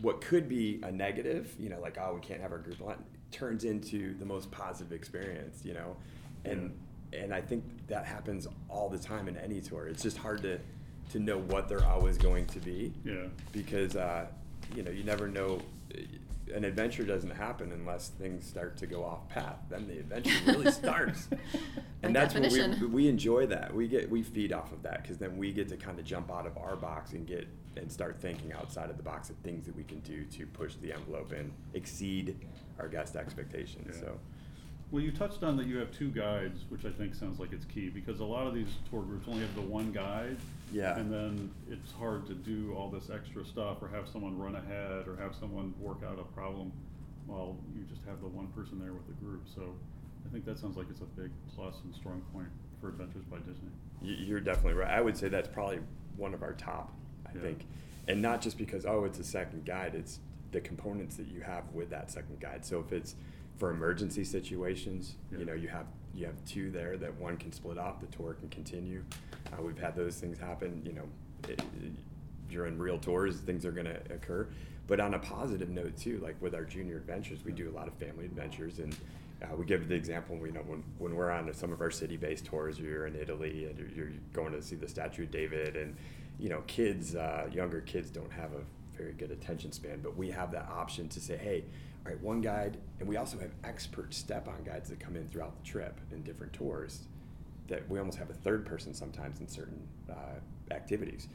what 0.00 0.20
could 0.22 0.48
be 0.48 0.80
a 0.84 0.90
negative 0.90 1.54
you 1.60 1.68
know 1.68 1.78
like 1.80 1.98
oh 2.00 2.14
we 2.14 2.20
can't 2.20 2.40
have 2.40 2.50
our 2.50 2.58
group 2.58 2.80
lunch 2.80 2.98
turns 3.32 3.64
into 3.64 4.14
the 4.18 4.24
most 4.24 4.50
positive 4.50 4.92
experience 4.92 5.60
you 5.64 5.74
know? 5.74 5.96
And 6.44 6.72
and 7.12 7.34
i 7.34 7.40
think 7.40 7.62
that 7.88 8.06
happens 8.06 8.46
all 8.68 8.88
the 8.88 8.98
time 8.98 9.28
in 9.28 9.36
any 9.36 9.60
tour. 9.60 9.86
It's 9.86 10.02
just 10.02 10.16
hard 10.16 10.42
to 10.42 10.58
to 11.10 11.18
know 11.18 11.38
what 11.38 11.68
they're 11.68 11.84
always 11.84 12.16
going 12.16 12.46
to 12.46 12.58
be. 12.58 12.92
Yeah. 13.04 13.26
because 13.52 13.96
uh, 13.96 14.26
you 14.74 14.82
know 14.82 14.90
you 14.90 15.04
never 15.04 15.28
know. 15.28 15.60
An 16.52 16.64
adventure 16.64 17.04
doesn't 17.04 17.30
happen 17.30 17.70
unless 17.72 18.08
things 18.08 18.46
start 18.46 18.76
to 18.78 18.86
go 18.86 19.04
off 19.04 19.28
path. 19.28 19.58
Then 19.70 19.86
the 19.86 19.98
adventure 20.00 20.34
really 20.46 20.70
starts. 20.82 21.28
And 22.02 22.14
that's 22.14 22.34
what 22.34 22.50
we, 22.50 22.86
we 22.86 23.08
enjoy 23.08 23.46
that. 23.46 23.74
We 23.74 23.88
get 23.88 24.10
we 24.10 24.22
feed 24.22 24.52
off 24.52 24.72
of 24.72 24.82
that 24.82 25.02
because 25.02 25.18
then 25.18 25.36
we 25.36 25.52
get 25.52 25.68
to 25.68 25.76
kind 25.76 25.98
of 25.98 26.04
jump 26.04 26.30
out 26.30 26.46
of 26.46 26.58
our 26.58 26.76
box 26.76 27.12
and 27.12 27.26
get 27.26 27.46
and 27.76 27.90
start 27.90 28.20
thinking 28.20 28.52
outside 28.52 28.90
of 28.90 28.96
the 28.96 29.02
box 29.02 29.30
of 29.30 29.36
things 29.36 29.66
that 29.66 29.74
we 29.76 29.84
can 29.84 30.00
do 30.00 30.24
to 30.24 30.46
push 30.46 30.74
the 30.76 30.92
envelope 30.92 31.32
and 31.32 31.52
exceed 31.74 32.36
our 32.78 32.88
guest 32.88 33.16
expectations 33.16 33.94
Yeah. 33.94 34.00
so 34.08 34.18
Well, 34.90 35.02
you 35.02 35.10
touched 35.10 35.42
on 35.42 35.56
that 35.56 35.66
you 35.66 35.78
have 35.78 35.90
two 35.90 36.10
guides, 36.10 36.66
which 36.68 36.84
I 36.84 36.90
think 36.90 37.14
sounds 37.14 37.40
like 37.40 37.52
it's 37.54 37.64
key 37.64 37.88
because 37.88 38.20
a 38.20 38.24
lot 38.24 38.46
of 38.46 38.52
these 38.52 38.68
tour 38.90 39.00
groups 39.02 39.26
only 39.26 39.40
have 39.40 39.54
the 39.54 39.62
one 39.62 39.90
guide. 39.90 40.36
Yeah. 40.70 40.98
And 40.98 41.10
then 41.10 41.50
it's 41.70 41.92
hard 41.92 42.26
to 42.26 42.34
do 42.34 42.74
all 42.76 42.90
this 42.90 43.08
extra 43.08 43.42
stuff 43.44 43.78
or 43.80 43.88
have 43.88 44.06
someone 44.06 44.36
run 44.38 44.54
ahead 44.54 45.08
or 45.08 45.16
have 45.16 45.34
someone 45.34 45.72
work 45.80 46.02
out 46.06 46.18
a 46.18 46.24
problem 46.34 46.72
while 47.26 47.56
you 47.74 47.84
just 47.84 48.02
have 48.06 48.20
the 48.20 48.28
one 48.28 48.48
person 48.48 48.78
there 48.78 48.92
with 48.92 49.06
the 49.06 49.14
group. 49.24 49.42
So 49.54 49.74
I 50.26 50.28
think 50.30 50.44
that 50.44 50.58
sounds 50.58 50.76
like 50.76 50.88
it's 50.90 51.00
a 51.00 51.04
big 51.18 51.30
plus 51.56 51.76
and 51.84 51.94
strong 51.94 52.20
point 52.34 52.48
for 52.78 52.88
Adventures 52.90 53.24
by 53.30 53.38
Disney. 53.38 53.70
You're 54.02 54.40
definitely 54.40 54.74
right. 54.74 54.90
I 54.90 55.00
would 55.00 55.16
say 55.16 55.28
that's 55.28 55.48
probably 55.48 55.78
one 56.18 56.34
of 56.34 56.42
our 56.42 56.52
top, 56.52 56.92
I 57.32 57.36
Yeah. 57.38 57.42
think. 57.42 57.66
And 58.08 58.20
not 58.20 58.40
just 58.42 58.58
because, 58.58 58.84
oh, 58.84 59.04
it's 59.04 59.18
a 59.18 59.24
second 59.24 59.64
guide, 59.64 59.94
it's 59.94 60.18
the 60.50 60.60
components 60.60 61.16
that 61.16 61.28
you 61.28 61.40
have 61.40 61.64
with 61.72 61.90
that 61.90 62.10
second 62.10 62.40
guide. 62.40 62.64
So 62.64 62.80
if 62.80 62.92
it's 62.92 63.14
for 63.56 63.70
emergency 63.70 64.24
situations, 64.24 65.16
Yeah. 65.30 65.38
you 65.38 65.44
know, 65.44 65.54
you 65.54 65.68
have 65.68 65.86
you 66.14 66.26
have 66.26 66.44
two 66.44 66.70
there 66.70 66.98
that 66.98 67.14
one 67.18 67.38
can 67.38 67.52
split 67.52 67.78
off, 67.78 67.98
the 67.98 68.06
tour 68.08 68.34
can 68.34 68.50
continue. 68.50 69.02
Uh, 69.50 69.62
we've 69.62 69.78
had 69.78 69.96
those 69.96 70.20
things 70.20 70.38
happen, 70.38 70.82
you 70.84 70.92
know, 70.92 71.08
it, 71.48 71.58
it- 71.60 71.92
you're 72.50 72.66
in 72.66 72.78
real 72.78 72.98
tours, 72.98 73.40
things 73.40 73.64
are 73.64 73.72
going 73.72 73.86
to 73.86 73.98
occur. 74.12 74.46
But 74.86 75.00
on 75.00 75.14
a 75.14 75.18
positive 75.18 75.70
note 75.70 75.96
too, 75.96 76.18
like 76.18 76.36
with 76.42 76.54
our 76.54 76.64
junior 76.64 76.96
adventures, 76.98 77.46
we 77.46 77.52
do 77.52 77.70
a 77.70 77.72
lot 77.72 77.88
of 77.88 77.94
family 77.94 78.26
adventures, 78.26 78.78
and 78.78 78.94
uh, 79.42 79.56
we 79.56 79.64
give 79.64 79.88
the 79.88 79.94
example. 79.94 80.36
You 80.44 80.52
know, 80.52 80.60
when 80.66 80.82
when 80.98 81.14
we're 81.14 81.30
on 81.30 81.50
some 81.54 81.72
of 81.72 81.80
our 81.80 81.90
city-based 81.90 82.44
tours, 82.44 82.78
you're 82.78 83.06
in 83.06 83.14
Italy 83.16 83.64
and 83.64 83.78
you're, 83.78 83.88
you're 83.88 84.12
going 84.34 84.52
to 84.52 84.60
see 84.60 84.76
the 84.76 84.88
Statue 84.88 85.22
of 85.22 85.30
David, 85.30 85.76
and 85.76 85.96
you 86.38 86.48
know, 86.48 86.62
kids, 86.66 87.14
uh, 87.14 87.48
younger 87.52 87.80
kids 87.80 88.10
don't 88.10 88.32
have 88.32 88.52
a 88.52 88.62
very 88.96 89.12
good 89.12 89.30
attention 89.30 89.72
span, 89.72 90.00
but 90.02 90.16
we 90.16 90.30
have 90.30 90.50
that 90.52 90.68
option 90.68 91.08
to 91.08 91.20
say, 91.20 91.36
hey, 91.36 91.64
all 92.04 92.12
right, 92.12 92.20
one 92.20 92.40
guide, 92.40 92.78
and 92.98 93.08
we 93.08 93.16
also 93.16 93.38
have 93.38 93.52
expert 93.64 94.12
step-on 94.12 94.64
guides 94.64 94.90
that 94.90 94.98
come 94.98 95.16
in 95.16 95.28
throughout 95.28 95.56
the 95.56 95.62
trip 95.62 96.00
in 96.10 96.22
different 96.22 96.52
tours 96.52 97.02
that 97.68 97.88
we 97.88 97.98
almost 97.98 98.18
have 98.18 98.28
a 98.28 98.34
third 98.34 98.66
person 98.66 98.92
sometimes 98.92 99.40
in 99.40 99.48
certain 99.48 99.80
uh, 100.10 100.74
activities. 100.74 101.28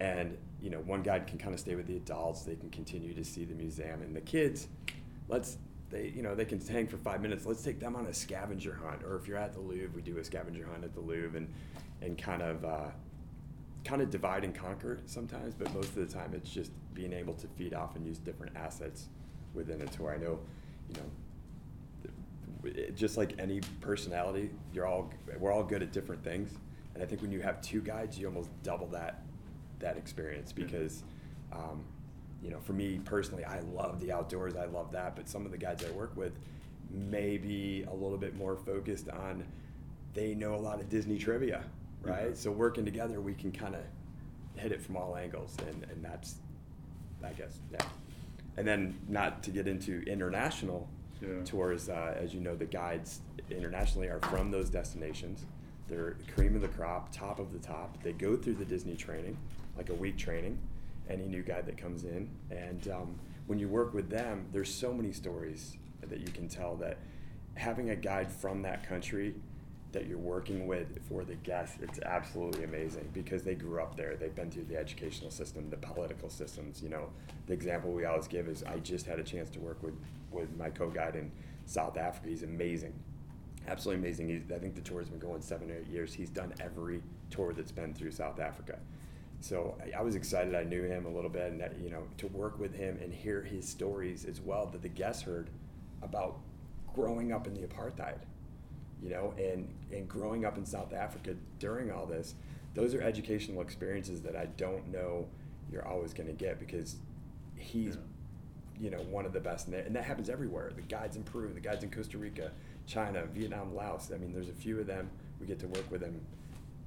And 0.00 0.36
you 0.60 0.70
know, 0.70 0.78
one 0.78 1.02
guide 1.02 1.26
can 1.26 1.38
kind 1.38 1.54
of 1.54 1.60
stay 1.60 1.74
with 1.74 1.86
the 1.86 1.96
adults; 1.96 2.42
they 2.42 2.56
can 2.56 2.70
continue 2.70 3.14
to 3.14 3.24
see 3.24 3.44
the 3.44 3.54
museum, 3.54 4.02
and 4.02 4.16
the 4.16 4.20
kids, 4.20 4.68
let's 5.28 5.58
they 5.90 6.12
you 6.14 6.22
know 6.22 6.34
they 6.34 6.44
can 6.44 6.60
hang 6.60 6.86
for 6.86 6.96
five 6.96 7.20
minutes. 7.20 7.46
Let's 7.46 7.62
take 7.62 7.78
them 7.78 7.94
on 7.94 8.06
a 8.06 8.14
scavenger 8.14 8.74
hunt, 8.82 9.02
or 9.04 9.16
if 9.16 9.28
you're 9.28 9.38
at 9.38 9.52
the 9.52 9.60
Louvre, 9.60 9.90
we 9.94 10.02
do 10.02 10.18
a 10.18 10.24
scavenger 10.24 10.66
hunt 10.66 10.82
at 10.82 10.94
the 10.94 11.00
Louvre, 11.00 11.36
and 11.36 11.52
and 12.00 12.18
kind 12.18 12.42
of 12.42 12.64
uh, 12.64 12.88
kind 13.92 14.00
of 14.00 14.08
divide 14.08 14.42
and 14.42 14.54
conquer 14.54 14.98
sometimes. 15.04 15.54
But 15.54 15.72
most 15.74 15.90
of 15.90 15.96
the 15.96 16.06
time, 16.06 16.32
it's 16.32 16.48
just 16.48 16.72
being 16.94 17.12
able 17.12 17.34
to 17.34 17.46
feed 17.46 17.74
off 17.74 17.94
and 17.94 18.06
use 18.06 18.16
different 18.16 18.56
assets 18.56 19.08
within 19.52 19.82
a 19.82 19.86
tour. 19.86 20.14
I 20.14 20.16
know, 20.16 20.38
you 20.88 20.96
know, 20.96 22.72
just 22.94 23.18
like 23.18 23.34
any 23.38 23.60
personality, 23.82 24.48
you're 24.72 24.86
all 24.86 25.12
we're 25.38 25.52
all 25.52 25.62
good 25.62 25.82
at 25.82 25.92
different 25.92 26.24
things, 26.24 26.54
and 26.94 27.02
I 27.02 27.06
think 27.06 27.20
when 27.20 27.30
you 27.30 27.42
have 27.42 27.60
two 27.60 27.82
guides, 27.82 28.18
you 28.18 28.26
almost 28.26 28.48
double 28.62 28.86
that 28.88 29.24
that 29.80 29.98
experience 29.98 30.52
because, 30.52 31.02
um, 31.52 31.84
you 32.42 32.48
know, 32.48 32.60
for 32.60 32.72
me 32.72 32.98
personally, 33.04 33.44
I 33.44 33.60
love 33.74 34.00
the 34.00 34.10
outdoors, 34.10 34.56
I 34.56 34.64
love 34.66 34.90
that, 34.92 35.16
but 35.16 35.28
some 35.28 35.44
of 35.44 35.52
the 35.52 35.58
guides 35.58 35.84
I 35.84 35.90
work 35.90 36.16
with 36.16 36.32
may 36.90 37.36
be 37.36 37.84
a 37.90 37.92
little 37.92 38.16
bit 38.16 38.36
more 38.36 38.56
focused 38.56 39.10
on 39.10 39.44
they 40.14 40.34
know 40.34 40.54
a 40.54 40.56
lot 40.56 40.80
of 40.80 40.88
Disney 40.88 41.18
trivia, 41.18 41.64
right? 42.02 42.32
Mhm. 42.32 42.36
So 42.36 42.50
working 42.50 42.84
together, 42.84 43.20
we 43.20 43.34
can 43.34 43.52
kind 43.52 43.74
of 43.74 43.82
hit 44.56 44.72
it 44.72 44.80
from 44.80 44.96
all 44.96 45.16
angles, 45.16 45.56
and 45.66 45.84
and 45.84 46.04
that's, 46.04 46.36
I 47.22 47.32
guess, 47.32 47.58
yeah. 47.70 47.78
And 48.56 48.66
then 48.66 48.94
not 49.08 49.42
to 49.44 49.50
get 49.50 49.66
into 49.66 50.02
international 50.02 50.88
Yeah. 51.20 51.42
tours, 51.44 51.88
uh, 51.88 52.14
as 52.18 52.34
you 52.34 52.40
know, 52.40 52.54
the 52.56 52.66
guides 52.66 53.20
internationally 53.50 54.08
are 54.08 54.20
from 54.20 54.50
those 54.50 54.68
destinations. 54.70 55.46
They're 55.88 56.16
cream 56.34 56.54
of 56.56 56.62
the 56.62 56.68
crop, 56.68 57.12
top 57.12 57.38
of 57.38 57.52
the 57.52 57.58
top. 57.58 58.02
They 58.02 58.12
go 58.12 58.36
through 58.36 58.54
the 58.54 58.64
Disney 58.64 58.96
training, 58.96 59.36
like 59.76 59.88
a 59.90 59.94
week 59.94 60.16
training, 60.18 60.58
any 61.08 61.26
new 61.28 61.42
guide 61.42 61.66
that 61.66 61.76
comes 61.76 62.04
in. 62.04 62.28
And 62.50 62.88
um, 62.88 63.18
when 63.46 63.58
you 63.58 63.68
work 63.68 63.94
with 63.94 64.08
them, 64.10 64.46
there's 64.52 64.72
so 64.72 64.92
many 64.92 65.12
stories 65.12 65.76
that 66.02 66.20
you 66.20 66.28
can 66.32 66.48
tell 66.48 66.76
that 66.76 66.98
having 67.54 67.90
a 67.90 67.96
guide 67.96 68.30
from 68.30 68.62
that 68.62 68.82
country 68.86 69.34
that 69.92 70.06
you're 70.06 70.18
working 70.18 70.66
with 70.66 70.86
for 71.08 71.24
the 71.24 71.34
guests, 71.36 71.78
it's 71.82 72.00
absolutely 72.00 72.64
amazing 72.64 73.08
because 73.12 73.42
they 73.42 73.54
grew 73.54 73.80
up 73.80 73.96
there. 73.96 74.16
They've 74.16 74.34
been 74.34 74.50
through 74.50 74.64
the 74.64 74.76
educational 74.76 75.30
system, 75.30 75.68
the 75.70 75.76
political 75.76 76.30
systems. 76.30 76.82
You 76.82 76.88
know, 76.88 77.10
the 77.46 77.52
example 77.52 77.92
we 77.92 78.04
always 78.04 78.26
give 78.26 78.48
is 78.48 78.62
I 78.64 78.78
just 78.78 79.06
had 79.06 79.18
a 79.18 79.22
chance 79.22 79.50
to 79.50 79.60
work 79.60 79.82
with, 79.82 79.94
with 80.30 80.56
my 80.56 80.70
co-guide 80.70 81.16
in 81.16 81.30
South 81.66 81.96
Africa. 81.96 82.28
He's 82.28 82.42
amazing, 82.42 82.94
absolutely 83.68 84.02
amazing. 84.06 84.28
He's, 84.28 84.42
I 84.54 84.58
think 84.58 84.74
the 84.74 84.80
tour 84.80 85.00
has 85.00 85.08
been 85.08 85.18
going 85.18 85.42
seven 85.42 85.70
or 85.70 85.74
eight 85.74 85.88
years. 85.88 86.14
He's 86.14 86.30
done 86.30 86.54
every 86.60 87.02
tour 87.30 87.52
that's 87.52 87.72
been 87.72 87.92
through 87.92 88.12
South 88.12 88.40
Africa. 88.40 88.78
So 89.40 89.76
I, 89.82 89.98
I 89.98 90.02
was 90.02 90.14
excited. 90.14 90.54
I 90.54 90.64
knew 90.64 90.84
him 90.84 91.04
a 91.04 91.10
little 91.10 91.30
bit, 91.30 91.52
and 91.52 91.60
that, 91.60 91.78
you 91.78 91.90
know, 91.90 92.04
to 92.18 92.28
work 92.28 92.58
with 92.58 92.74
him 92.74 92.98
and 93.02 93.12
hear 93.12 93.42
his 93.42 93.68
stories 93.68 94.24
as 94.24 94.40
well 94.40 94.66
that 94.66 94.82
the 94.82 94.88
guests 94.88 95.22
heard 95.22 95.50
about 96.00 96.38
growing 96.94 97.32
up 97.32 97.46
in 97.46 97.54
the 97.54 97.60
apartheid 97.60 98.18
you 99.02 99.10
know, 99.10 99.34
and, 99.36 99.68
and 99.92 100.08
growing 100.08 100.44
up 100.44 100.56
in 100.56 100.64
South 100.64 100.92
Africa 100.92 101.34
during 101.58 101.90
all 101.90 102.06
this, 102.06 102.34
those 102.74 102.94
are 102.94 103.02
educational 103.02 103.60
experiences 103.60 104.22
that 104.22 104.36
I 104.36 104.46
don't 104.56 104.90
know 104.90 105.26
you're 105.70 105.86
always 105.86 106.12
going 106.12 106.26
to 106.26 106.34
get 106.34 106.60
because 106.60 106.96
he's, 107.56 107.96
you 108.78 108.90
know, 108.90 108.98
one 108.98 109.24
of 109.26 109.32
the 109.32 109.40
best. 109.40 109.66
And 109.66 109.74
that, 109.74 109.86
and 109.86 109.96
that 109.96 110.04
happens 110.04 110.28
everywhere. 110.28 110.70
The 110.74 110.82
guides 110.82 111.16
in 111.16 111.22
Peru, 111.24 111.52
the 111.52 111.60
guides 111.60 111.82
in 111.82 111.90
Costa 111.90 112.18
Rica, 112.18 112.52
China, 112.86 113.24
Vietnam, 113.32 113.74
Laos. 113.74 114.10
I 114.14 114.18
mean, 114.18 114.32
there's 114.32 114.48
a 114.48 114.54
few 114.54 114.78
of 114.78 114.86
them. 114.86 115.10
We 115.40 115.46
get 115.46 115.58
to 115.60 115.66
work 115.66 115.90
with 115.90 116.02
them. 116.02 116.20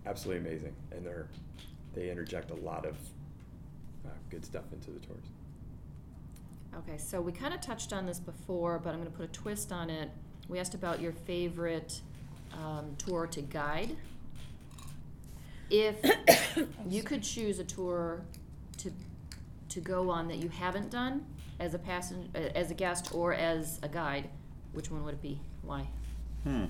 Absolutely 0.05 0.47
amazing. 0.47 0.75
And 0.91 1.05
they're, 1.05 1.27
they 1.93 2.11
interject 2.11 2.51
a 2.51 2.55
lot 2.55 2.85
of 2.85 2.95
uh, 4.05 4.09
good 4.29 4.45
stuff 4.45 4.65
into 4.71 4.91
the 4.91 4.99
tours. 4.99 5.25
Okay, 6.77 6.97
so 6.97 7.21
we 7.21 7.31
kind 7.31 7.53
of 7.53 7.61
touched 7.61 7.93
on 7.93 8.05
this 8.05 8.19
before, 8.19 8.79
but 8.79 8.89
I'm 8.89 8.99
going 8.99 9.11
to 9.11 9.17
put 9.17 9.25
a 9.25 9.31
twist 9.31 9.71
on 9.71 9.89
it. 9.89 10.11
We 10.47 10.59
asked 10.59 10.73
about 10.75 11.01
your 11.01 11.11
favorite 11.11 12.01
um, 12.53 12.95
tour 12.97 13.27
to 13.27 13.41
guide. 13.41 13.95
If 15.69 15.97
you 16.89 17.01
could 17.03 17.23
choose 17.23 17.59
a 17.59 17.63
tour 17.63 18.21
to 18.77 18.91
to 19.69 19.79
go 19.81 20.09
on 20.09 20.27
that 20.27 20.37
you 20.37 20.49
haven't 20.49 20.89
done 20.91 21.25
as 21.59 21.73
a 21.73 21.79
passenger, 21.79 22.29
as 22.53 22.69
a 22.71 22.73
guest, 22.73 23.13
or 23.13 23.33
as 23.33 23.79
a 23.81 23.87
guide, 23.89 24.29
which 24.73 24.91
one 24.91 25.03
would 25.03 25.15
it 25.15 25.21
be? 25.21 25.39
Why? 25.63 25.87
Hmm. 26.43 26.65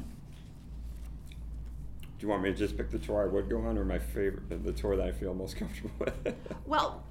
Do 2.17 2.22
you 2.25 2.27
want 2.29 2.44
me 2.44 2.51
to 2.51 2.55
just 2.58 2.77
pick 2.77 2.89
the 2.91 2.98
tour 3.00 3.22
I 3.24 3.25
would 3.25 3.50
go 3.50 3.60
on, 3.62 3.77
or 3.77 3.84
my 3.84 4.00
favorite, 4.00 4.63
the 4.63 4.72
tour 4.72 4.96
that 4.96 5.05
I 5.05 5.12
feel 5.12 5.34
most 5.34 5.58
comfortable 5.60 5.91
with? 6.00 6.13
Well, 6.65 7.03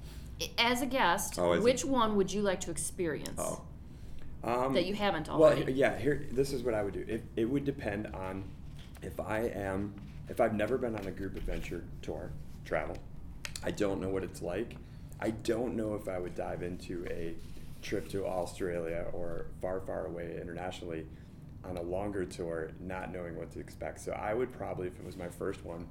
as 0.57 0.81
a 0.81 0.85
guest, 0.87 1.35
Oh, 1.37 1.51
as 1.53 1.59
a- 1.59 1.63
which 1.63 1.85
one 1.85 2.15
would 2.15 2.33
you 2.33 2.41
like 2.41 2.59
to 2.61 2.71
experience 2.71 3.39
Oh. 3.39 3.61
Um, 4.45 4.73
that 4.73 4.85
you 4.85 4.93
haven't 4.93 5.29
already. 5.29 5.61
well, 5.63 5.69
yeah. 5.71 5.97
Here, 5.97 6.27
this 6.31 6.53
is 6.53 6.63
what 6.63 6.73
I 6.73 6.83
would 6.83 6.93
do. 6.93 7.05
It, 7.07 7.23
it 7.35 7.45
would 7.45 7.65
depend 7.65 8.07
on 8.07 8.43
if 9.01 9.19
I 9.19 9.39
am, 9.47 9.93
if 10.29 10.39
I've 10.39 10.53
never 10.53 10.77
been 10.77 10.95
on 10.95 11.05
a 11.07 11.11
group 11.11 11.35
adventure 11.35 11.83
tour, 12.01 12.31
travel. 12.63 12.97
I 13.63 13.71
don't 13.71 13.99
know 13.99 14.09
what 14.09 14.23
it's 14.23 14.41
like. 14.41 14.77
I 15.19 15.31
don't 15.31 15.75
know 15.75 15.95
if 15.95 16.07
I 16.07 16.19
would 16.19 16.35
dive 16.35 16.61
into 16.61 17.05
a 17.09 17.33
trip 17.81 18.07
to 18.09 18.25
Australia 18.25 19.05
or 19.13 19.47
far, 19.61 19.79
far 19.81 20.05
away 20.05 20.37
internationally 20.39 21.05
on 21.63 21.77
a 21.77 21.81
longer 21.81 22.25
tour, 22.25 22.69
not 22.79 23.11
knowing 23.11 23.35
what 23.35 23.51
to 23.51 23.59
expect. 23.59 23.99
So 24.01 24.11
I 24.11 24.33
would 24.35 24.51
probably, 24.53 24.87
if 24.87 24.99
it 24.99 25.05
was 25.05 25.17
my 25.17 25.29
first 25.29 25.65
one, 25.65 25.87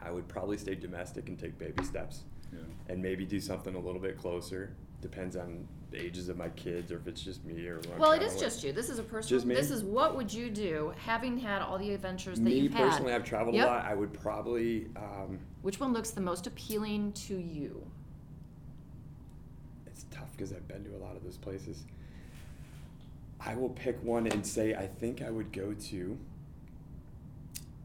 I 0.00 0.10
would 0.10 0.26
probably 0.26 0.56
stay 0.58 0.74
domestic 0.74 1.28
and 1.28 1.38
take 1.38 1.56
baby 1.58 1.84
steps 1.84 2.22
Yeah. 2.52 2.58
and 2.88 3.00
maybe 3.00 3.24
do 3.24 3.38
something 3.40 3.74
a 3.76 3.78
little 3.78 4.00
bit 4.00 4.18
closer. 4.18 4.74
Depends 5.02 5.36
on 5.36 5.66
the 5.90 6.00
ages 6.00 6.28
of 6.30 6.38
my 6.38 6.48
kids 6.50 6.90
or 6.92 6.96
if 6.96 7.06
it's 7.08 7.20
just 7.20 7.44
me 7.44 7.66
or. 7.66 7.80
I'm 7.92 7.98
Well, 7.98 8.12
it 8.12 8.22
is 8.22 8.32
with. 8.34 8.42
just 8.42 8.64
you. 8.64 8.72
This 8.72 8.88
is 8.88 8.98
a 8.98 9.02
personal. 9.02 9.44
Me? 9.44 9.54
This 9.54 9.70
is 9.70 9.82
what 9.82 10.16
would 10.16 10.32
you 10.32 10.48
do, 10.48 10.94
having 11.04 11.36
had 11.36 11.60
all 11.60 11.76
the 11.76 11.92
adventures 11.92 12.38
that 12.38 12.44
Me 12.44 12.60
you've 12.60 12.72
had. 12.72 12.88
personally, 12.88 13.12
I've 13.12 13.24
traveled 13.24 13.56
Yep. 13.56 13.66
a 13.66 13.70
lot. 13.70 13.84
I 13.84 13.94
would 13.94 14.12
probably. 14.14 14.86
Um, 14.96 15.40
Which 15.62 15.80
one 15.80 15.92
looks 15.92 16.10
the 16.10 16.20
most 16.20 16.46
appealing 16.46 17.12
to 17.12 17.36
you? 17.36 17.84
it's 19.86 20.06
tough 20.10 20.30
because 20.32 20.52
I've 20.52 20.66
been 20.68 20.84
to 20.84 20.96
a 20.96 21.02
lot 21.04 21.16
of 21.16 21.22
those 21.24 21.36
places. 21.36 21.84
I 23.40 23.54
will 23.56 23.68
pick 23.70 24.02
one 24.02 24.26
and 24.28 24.46
say 24.46 24.74
I 24.74 24.86
think 24.86 25.20
I 25.20 25.30
would 25.30 25.52
go 25.52 25.74
to. 25.74 26.16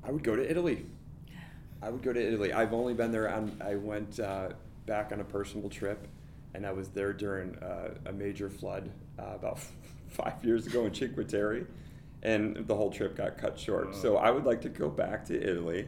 I 0.04 0.12
would 0.12 0.24
go 0.24 0.36
to 0.36 0.50
Italy. 0.50 0.86
I 1.82 1.90
would 1.90 2.04
go 2.04 2.14
to 2.14 2.20
Italy. 2.26 2.54
I've 2.54 2.74
only 2.74 2.94
been 2.94 3.12
there 3.12 3.28
on. 3.30 3.58
I 3.60 3.76
went 3.76 4.20
uh, 4.20 4.50
back 4.86 5.12
on 5.12 5.20
a 5.20 5.24
personal 5.24 5.70
trip, 5.70 6.08
and 6.58 6.66
I 6.66 6.72
was 6.72 6.90
there 6.90 7.14
during 7.14 7.56
uh, 7.60 7.94
a 8.08 8.12
major 8.12 8.50
flood 8.50 8.90
uh, 9.20 9.36
about 9.36 9.60
five 10.10 10.44
years 10.44 10.66
ago 10.66 10.86
in 10.86 10.94
Cinque 10.94 11.28
Terre, 11.28 11.68
and 12.24 12.68
the 12.68 12.76
whole 12.76 12.90
trip 12.90 13.16
got 13.16 13.38
cut 13.38 13.58
short. 13.60 13.96
So 13.96 14.18
I 14.18 14.32
would 14.32 14.44
like 14.44 14.60
to 14.62 14.70
go 14.70 14.90
back 14.90 15.24
to 15.26 15.40
Italy, 15.40 15.88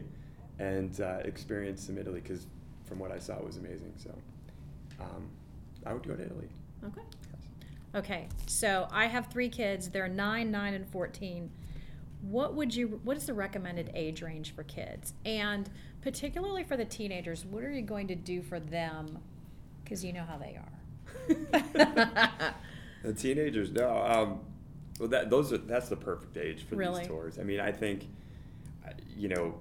and 0.60 0.98
uh, 1.00 1.18
experience 1.24 1.84
some 1.84 1.98
Italy 1.98 2.20
because 2.20 2.46
from 2.84 3.00
what 3.00 3.10
I 3.10 3.18
saw 3.18 3.36
it 3.36 3.44
was 3.44 3.56
amazing. 3.56 3.92
So 3.96 4.14
um, 5.00 5.28
I 5.84 5.92
would 5.92 6.06
go 6.06 6.14
to 6.14 6.24
Italy. 6.24 6.48
Okay. 6.86 7.02
Okay, 7.92 8.28
so 8.46 8.86
I 8.92 9.06
have 9.06 9.26
three 9.26 9.48
kids. 9.48 9.90
They're 9.90 10.06
nine, 10.06 10.52
nine, 10.52 10.74
and 10.74 10.88
fourteen. 10.88 11.50
What 12.22 12.54
would 12.54 12.72
you? 12.72 13.00
What 13.02 13.16
is 13.16 13.26
the 13.26 13.34
recommended 13.34 13.90
age 13.94 14.22
range 14.22 14.54
for 14.54 14.62
kids? 14.62 15.14
And 15.24 15.68
particularly 16.00 16.62
for 16.62 16.76
the 16.76 16.84
teenagers, 16.84 17.44
what 17.44 17.64
are 17.64 17.72
you 17.72 17.82
going 17.82 18.06
to 18.06 18.14
do 18.14 18.40
for 18.40 18.60
them? 18.60 19.18
Because 19.90 20.04
you 20.04 20.12
know 20.12 20.22
how 20.22 20.38
they 20.38 20.56
are. 20.56 22.54
The 23.02 23.14
teenagers, 23.14 23.72
no. 23.72 23.88
Um, 23.96 24.40
well, 24.98 25.08
that 25.08 25.30
those 25.30 25.54
are 25.54 25.58
that's 25.58 25.88
the 25.88 25.96
perfect 25.96 26.36
age 26.36 26.66
for 26.68 26.76
Really? 26.76 26.98
these 26.98 27.08
tours. 27.08 27.38
I 27.38 27.44
mean, 27.44 27.58
I 27.58 27.72
think, 27.72 28.06
uh, 28.86 28.90
you 29.16 29.28
know, 29.28 29.54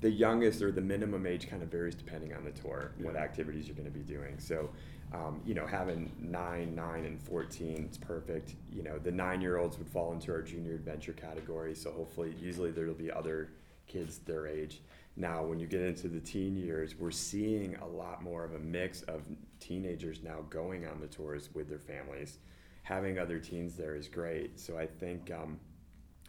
the 0.00 0.08
youngest 0.08 0.62
or 0.62 0.70
the 0.70 0.80
minimum 0.80 1.26
age 1.26 1.50
kind 1.50 1.60
of 1.64 1.70
varies 1.70 1.96
depending 1.96 2.32
on 2.34 2.44
the 2.44 2.52
tour, 2.52 2.92
what 3.00 3.16
activities 3.16 3.66
you're 3.66 3.74
going 3.74 3.92
to 3.92 3.98
be 3.98 4.04
doing. 4.04 4.38
So, 4.38 4.70
um, 5.12 5.40
you 5.44 5.54
know, 5.54 5.66
having 5.66 6.12
nine, 6.20 6.76
nine, 6.76 7.04
and 7.04 7.20
fourteen 7.20 7.88
is 7.90 7.98
perfect. 7.98 8.54
You 8.72 8.84
know, 8.84 8.96
the 9.00 9.10
nine-year-olds 9.10 9.76
would 9.78 9.88
fall 9.88 10.12
into 10.12 10.30
our 10.30 10.42
junior 10.42 10.74
adventure 10.74 11.14
category. 11.14 11.74
So 11.74 11.90
hopefully, 11.90 12.32
usually 12.40 12.70
there'll 12.70 12.94
be 12.94 13.10
other 13.10 13.48
kids 13.88 14.18
their 14.18 14.46
age. 14.46 14.80
Now, 15.16 15.42
when 15.42 15.58
you 15.58 15.66
get 15.66 15.80
into 15.80 16.08
the 16.08 16.20
teen 16.20 16.56
years, 16.56 16.94
we're 16.98 17.10
seeing 17.10 17.74
a 17.76 17.86
lot 17.86 18.22
more 18.22 18.44
of 18.44 18.54
a 18.54 18.58
mix 18.58 19.00
of 19.02 19.22
teenagers 19.60 20.22
now 20.22 20.42
going 20.50 20.86
on 20.86 21.00
the 21.00 21.06
tours 21.06 21.48
with 21.54 21.68
their 21.68 21.78
families. 21.78 22.38
Having 22.82 23.18
other 23.18 23.38
teens 23.38 23.76
there 23.76 23.96
is 23.96 24.08
great. 24.08 24.60
So 24.60 24.76
I 24.78 24.86
think 24.86 25.30
um, 25.30 25.58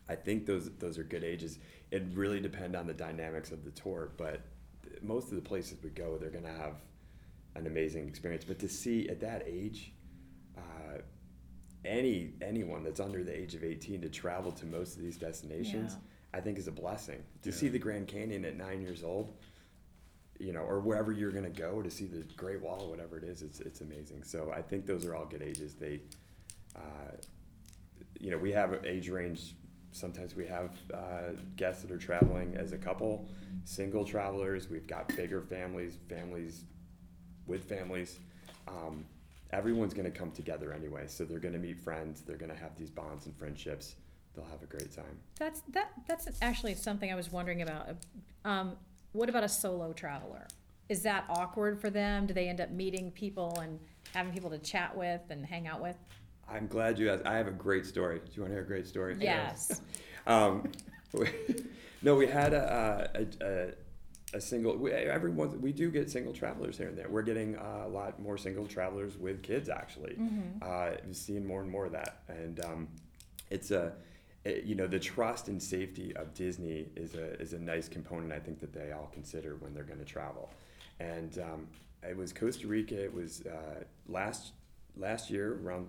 I 0.09 0.15
think 0.15 0.45
those 0.45 0.69
those 0.79 0.97
are 0.97 1.03
good 1.03 1.23
ages. 1.23 1.59
It 1.91 2.03
really 2.13 2.39
depend 2.39 2.75
on 2.75 2.87
the 2.87 2.93
dynamics 2.93 3.51
of 3.51 3.65
the 3.65 3.71
tour, 3.71 4.11
but 4.17 4.41
th- 4.83 5.01
most 5.03 5.29
of 5.29 5.35
the 5.35 5.41
places 5.41 5.77
we 5.83 5.89
go, 5.89 6.17
they're 6.17 6.29
going 6.29 6.45
to 6.45 6.49
have 6.51 6.75
an 7.55 7.67
amazing 7.67 8.07
experience. 8.07 8.45
But 8.45 8.59
to 8.59 8.69
see 8.69 9.09
at 9.09 9.19
that 9.19 9.43
age, 9.45 9.91
uh, 10.57 10.99
any 11.85 12.33
anyone 12.41 12.83
that's 12.83 12.99
under 13.01 13.23
the 13.23 13.37
age 13.37 13.53
of 13.53 13.63
18 13.63 14.01
to 14.01 14.09
travel 14.09 14.51
to 14.53 14.65
most 14.65 14.95
of 14.95 15.01
these 15.01 15.17
destinations, 15.17 15.93
Yeah. 15.93 15.99
I 16.37 16.41
think 16.41 16.59
is 16.59 16.67
a 16.67 16.71
blessing. 16.71 17.23
To 17.41 17.49
Yeah. 17.49 17.55
see 17.55 17.67
the 17.67 17.79
Grand 17.79 18.07
Canyon 18.07 18.45
at 18.45 18.55
nine 18.55 18.81
years 18.81 19.03
old, 19.03 19.35
you 20.39 20.53
know, 20.53 20.61
or 20.61 20.79
wherever 20.79 21.11
you're 21.11 21.31
going 21.31 21.51
to 21.51 21.61
go 21.61 21.81
to 21.81 21.89
see 21.89 22.05
the 22.05 22.23
Great 22.35 22.61
Wall, 22.61 22.89
whatever 22.91 23.17
it 23.17 23.23
is, 23.23 23.41
it's 23.41 23.59
it's 23.59 23.81
amazing. 23.81 24.23
So 24.23 24.51
I 24.51 24.61
think 24.61 24.85
those 24.85 25.03
are 25.07 25.15
all 25.15 25.25
good 25.25 25.41
ages. 25.41 25.73
They, 25.73 25.99
uh, 26.75 27.15
you 28.19 28.29
know, 28.29 28.37
we 28.37 28.51
have 28.51 28.71
an 28.71 28.85
age 28.85 29.09
range. 29.09 29.55
Sometimes 29.91 30.35
we 30.35 30.45
have 30.45 30.77
uh, 30.93 31.31
guests 31.55 31.81
that 31.81 31.91
are 31.91 31.97
traveling 31.97 32.55
as 32.55 32.71
a 32.71 32.77
couple, 32.77 33.27
single 33.63 34.05
travelers. 34.05 34.69
We've 34.69 34.85
got 34.85 35.07
bigger 35.15 35.41
families, 35.41 35.97
families 36.07 36.65
with 37.47 37.63
families. 37.63 38.19
Um, 38.67 39.05
everyone's 39.51 39.95
going 39.95 40.11
to 40.11 40.15
come 40.15 40.29
together 40.31 40.71
anyway, 40.71 41.05
so 41.07 41.25
they're 41.25 41.39
going 41.39 41.53
to 41.55 41.59
meet 41.59 41.79
friends. 41.79 42.21
They're 42.21 42.37
going 42.37 42.51
to 42.51 42.57
have 42.57 42.77
these 42.77 42.91
bonds 42.91 43.25
and 43.25 43.35
friendships. 43.35 43.95
They'll 44.37 44.45
have 44.45 44.61
a 44.61 44.67
great 44.67 44.95
time. 44.95 45.17
That's 45.39 45.61
that. 45.71 45.91
That's 46.07 46.27
actually 46.43 46.75
something 46.75 47.11
I 47.11 47.15
was 47.15 47.31
wondering 47.31 47.63
about. 47.63 47.89
Um, 48.45 48.73
what 49.13 49.29
about 49.29 49.43
a 49.43 49.49
solo 49.49 49.93
traveler? 49.93 50.47
Is 50.89 51.01
that 51.03 51.25
awkward 51.27 51.81
for 51.81 51.89
them? 51.89 52.27
Do 52.27 52.33
they 52.35 52.47
end 52.47 52.61
up 52.61 52.69
meeting 52.69 53.11
people 53.11 53.57
and 53.59 53.79
having 54.13 54.31
people 54.31 54.51
to 54.51 54.59
chat 54.59 54.95
with 54.95 55.21
and 55.31 55.43
hang 55.43 55.67
out 55.67 55.81
with? 55.81 55.97
I'm 56.47 56.67
glad 56.67 56.99
you 56.99 57.09
asked. 57.09 57.25
I 57.25 57.35
have 57.35 57.47
a 57.47 57.51
great 57.51 57.85
story. 57.85 58.19
Do 58.19 58.31
you 58.31 58.41
want 58.43 58.51
to 58.51 58.55
hear 58.55 58.63
a 58.63 58.67
great 58.67 58.87
story? 58.87 59.17
Yes. 59.19 59.81
Um, 60.27 60.69
no, 62.01 62.15
we 62.15 62.27
had 62.27 62.53
a, 62.53 63.09
a, 63.15 63.45
a, 63.45 63.71
a 64.33 64.41
single. 64.41 64.75
We, 64.75 64.91
everyone, 64.91 65.61
we 65.61 65.71
do 65.71 65.89
get 65.89 66.11
single 66.11 66.33
travelers 66.33 66.77
here 66.77 66.89
and 66.89 66.97
there. 66.97 67.07
We're 67.07 67.21
getting 67.21 67.55
uh, 67.55 67.83
a 67.85 67.87
lot 67.87 68.19
more 68.19 68.37
single 68.37 68.65
travelers 68.65 69.17
with 69.17 69.41
kids. 69.41 69.69
Actually, 69.69 70.17
uh, 70.61 70.95
seeing 71.13 71.47
more 71.47 71.61
and 71.61 71.71
more 71.71 71.85
of 71.85 71.93
that, 71.93 72.23
and 72.27 72.59
um, 72.65 72.87
it's 73.49 73.71
a 73.71 73.93
you 74.65 74.75
know, 74.75 74.87
the 74.87 74.99
trust 74.99 75.47
and 75.47 75.61
safety 75.61 76.15
of 76.15 76.33
Disney 76.33 76.87
is 76.95 77.15
a 77.15 77.39
is 77.41 77.53
a 77.53 77.59
nice 77.59 77.87
component. 77.87 78.31
I 78.31 78.39
think 78.39 78.59
that 78.59 78.73
they 78.73 78.91
all 78.91 79.09
consider 79.13 79.55
when 79.55 79.73
they're 79.73 79.83
going 79.83 79.99
to 79.99 80.05
travel, 80.05 80.49
and 80.99 81.37
um, 81.39 81.67
it 82.03 82.15
was 82.15 82.33
Costa 82.33 82.67
Rica. 82.67 83.03
It 83.03 83.13
was 83.13 83.45
uh, 83.45 83.83
last 84.07 84.53
last 84.95 85.29
year 85.29 85.59
around. 85.63 85.87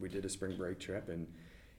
We 0.00 0.08
did 0.08 0.24
a 0.24 0.28
spring 0.28 0.56
break 0.56 0.80
trip 0.80 1.08
and 1.08 1.26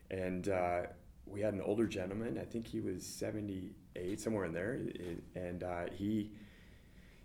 and 0.10 0.50
uh, 0.50 0.82
we 1.26 1.42
had 1.42 1.54
an 1.54 1.62
older 1.62 1.88
gentleman. 1.88 2.38
I 2.40 2.46
think 2.46 2.68
he 2.68 2.80
was 2.80 3.06
seventy 3.06 3.72
eight, 3.96 4.20
somewhere 4.20 4.46
in 4.46 4.54
there, 4.54 4.80
and 5.36 5.64
uh, 5.64 5.86
he 5.94 6.32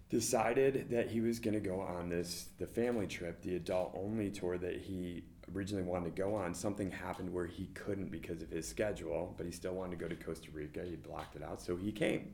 decided 0.08 0.90
that 0.90 1.08
he 1.08 1.20
was 1.20 1.38
going 1.38 1.54
to 1.54 1.60
go 1.60 1.80
on 1.80 2.08
this 2.08 2.48
the 2.58 2.66
family 2.66 3.06
trip, 3.06 3.42
the 3.42 3.56
adult 3.56 3.92
only 3.94 4.30
tour 4.30 4.58
that 4.58 4.76
he 4.80 5.22
originally 5.54 5.82
wanted 5.84 6.14
to 6.16 6.22
go 6.22 6.34
on. 6.34 6.54
Something 6.54 6.90
happened 6.90 7.32
where 7.32 7.46
he 7.46 7.66
couldn't 7.74 8.10
because 8.10 8.42
of 8.42 8.50
his 8.50 8.66
schedule, 8.68 9.34
but 9.36 9.46
he 9.46 9.52
still 9.52 9.72
wanted 9.74 9.98
to 9.98 10.04
go 10.04 10.08
to 10.08 10.16
Costa 10.16 10.48
Rica. 10.52 10.84
He 10.84 10.96
blocked 10.96 11.36
it 11.36 11.42
out, 11.42 11.60
so 11.60 11.76
he 11.76 11.92
came. 11.92 12.32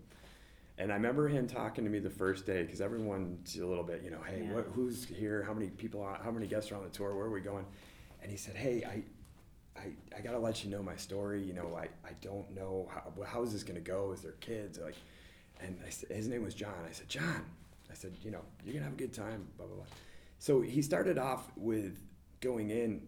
And 0.78 0.92
I 0.92 0.96
remember 0.96 1.26
him 1.28 1.46
talking 1.46 1.84
to 1.84 1.90
me 1.90 1.98
the 2.00 2.10
first 2.10 2.44
day 2.44 2.62
because 2.62 2.80
everyone's 2.82 3.56
a 3.56 3.64
little 3.66 3.84
bit, 3.84 4.02
you 4.04 4.10
know, 4.10 4.20
hey, 4.26 4.42
Yeah. 4.46 4.54
what, 4.54 4.66
who's 4.74 5.06
here? 5.06 5.42
How 5.42 5.54
many 5.54 5.68
people? 5.68 6.02
Are, 6.02 6.18
how 6.22 6.30
many 6.30 6.46
guests 6.46 6.70
are 6.70 6.76
on 6.76 6.82
the 6.84 6.90
tour? 6.90 7.14
Where 7.16 7.26
are 7.26 7.30
we 7.30 7.40
going? 7.40 7.64
And 8.22 8.30
he 8.30 8.36
said, 8.36 8.56
hey, 8.56 8.84
I, 8.84 9.80
I, 9.80 9.92
I 10.16 10.20
gotta 10.20 10.38
let 10.38 10.64
you 10.64 10.70
know 10.70 10.82
my 10.82 10.96
story. 10.96 11.42
You 11.42 11.54
know, 11.54 11.74
I, 11.78 11.84
I 12.06 12.12
don't 12.20 12.50
know 12.54 12.88
how, 12.92 13.12
how 13.24 13.42
is 13.42 13.52
this 13.52 13.62
gonna 13.62 13.80
go? 13.80 14.12
Is 14.12 14.20
there 14.20 14.32
kids? 14.40 14.78
Like, 14.78 14.96
and 15.60 15.78
I 15.86 15.88
said, 15.88 16.10
his 16.10 16.28
name 16.28 16.42
was 16.42 16.54
John. 16.54 16.74
I 16.86 16.92
said, 16.92 17.08
John. 17.08 17.44
I 17.90 17.94
said, 17.94 18.12
you 18.22 18.30
know, 18.30 18.42
you're 18.64 18.74
gonna 18.74 18.84
have 18.84 18.94
a 18.94 18.96
good 18.96 19.14
time. 19.14 19.46
Blah 19.56 19.66
blah 19.66 19.76
blah. 19.76 19.84
So 20.38 20.60
he 20.60 20.82
started 20.82 21.16
off 21.16 21.50
with 21.56 21.98
going 22.40 22.70
in. 22.70 23.02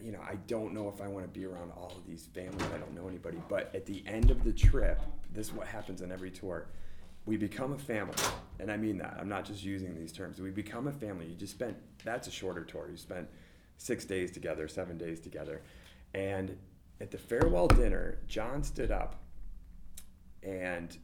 You 0.00 0.12
know, 0.12 0.20
I 0.20 0.36
don't 0.46 0.74
know 0.74 0.88
if 0.88 1.00
I 1.00 1.08
want 1.08 1.24
to 1.24 1.38
be 1.38 1.44
around 1.44 1.72
all 1.72 1.92
of 1.96 2.06
these 2.06 2.28
families. 2.32 2.66
I 2.74 2.78
don't 2.78 2.94
know 2.94 3.08
anybody. 3.08 3.40
But 3.48 3.74
at 3.74 3.84
the 3.84 4.04
end 4.06 4.30
of 4.30 4.44
the 4.44 4.52
trip, 4.52 5.00
this 5.32 5.48
is 5.48 5.52
what 5.52 5.66
happens 5.66 6.02
on 6.02 6.12
every 6.12 6.30
tour. 6.30 6.66
We 7.26 7.36
become 7.36 7.72
a 7.72 7.78
family, 7.78 8.14
and 8.58 8.70
I 8.70 8.76
mean 8.76 8.96
that. 8.98 9.16
I'm 9.20 9.28
not 9.28 9.44
just 9.44 9.62
using 9.62 9.94
these 9.94 10.12
terms. 10.12 10.40
We 10.40 10.50
become 10.50 10.86
a 10.86 10.92
family. 10.92 11.26
You 11.26 11.34
just 11.34 11.52
spent. 11.52 11.76
That's 12.04 12.26
a 12.28 12.30
shorter 12.30 12.64
tour. 12.64 12.88
You 12.90 12.96
spent 12.96 13.28
six 13.76 14.04
days 14.04 14.30
together, 14.30 14.66
seven 14.66 14.96
days 14.96 15.20
together, 15.20 15.62
and 16.14 16.56
at 17.00 17.10
the 17.10 17.18
farewell 17.18 17.68
dinner, 17.68 18.18
John 18.26 18.62
stood 18.62 18.90
up, 18.90 19.22
and 20.42 20.96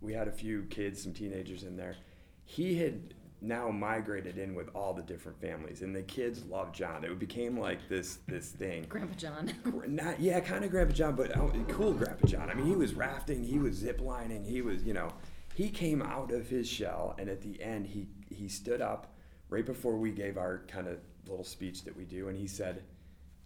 we 0.00 0.12
had 0.12 0.28
a 0.28 0.32
few 0.32 0.62
kids, 0.64 1.02
some 1.02 1.12
teenagers 1.12 1.62
in 1.62 1.76
there. 1.76 1.96
He 2.44 2.76
had 2.76 3.14
now 3.42 3.70
migrated 3.70 4.38
in 4.38 4.54
with 4.54 4.68
all 4.74 4.92
the 4.92 5.02
different 5.02 5.40
families, 5.40 5.82
and 5.82 5.94
the 5.94 6.02
kids 6.02 6.44
loved 6.44 6.74
John. 6.74 7.04
It 7.04 7.18
became 7.18 7.58
like 7.58 7.88
this 7.88 8.18
this 8.26 8.50
thing. 8.50 8.86
Grandpa 8.88 9.14
John. 9.14 9.52
Not 9.88 10.20
yeah, 10.20 10.40
kind 10.40 10.64
of 10.64 10.70
Grandpa 10.70 10.92
John, 10.92 11.16
but 11.16 11.36
oh, 11.36 11.52
cool 11.68 11.92
Grandpa 11.92 12.26
John. 12.26 12.50
I 12.50 12.54
mean, 12.54 12.66
he 12.66 12.76
was 12.76 12.94
rafting, 12.94 13.42
he 13.42 13.58
was 13.58 13.82
ziplining, 13.82 14.46
he 14.46 14.62
was 14.62 14.82
you 14.84 14.92
know, 14.92 15.12
he 15.54 15.68
came 15.68 16.02
out 16.02 16.32
of 16.32 16.48
his 16.48 16.68
shell, 16.68 17.14
and 17.18 17.28
at 17.28 17.40
the 17.40 17.60
end, 17.62 17.86
he 17.86 18.06
he 18.28 18.48
stood 18.48 18.80
up 18.80 19.14
right 19.48 19.66
before 19.66 19.96
we 19.96 20.10
gave 20.10 20.36
our 20.36 20.62
kind 20.68 20.86
of 20.86 20.98
little 21.26 21.44
speech 21.44 21.84
that 21.84 21.96
we 21.96 22.04
do, 22.04 22.28
and 22.28 22.36
he 22.36 22.46
said, 22.46 22.82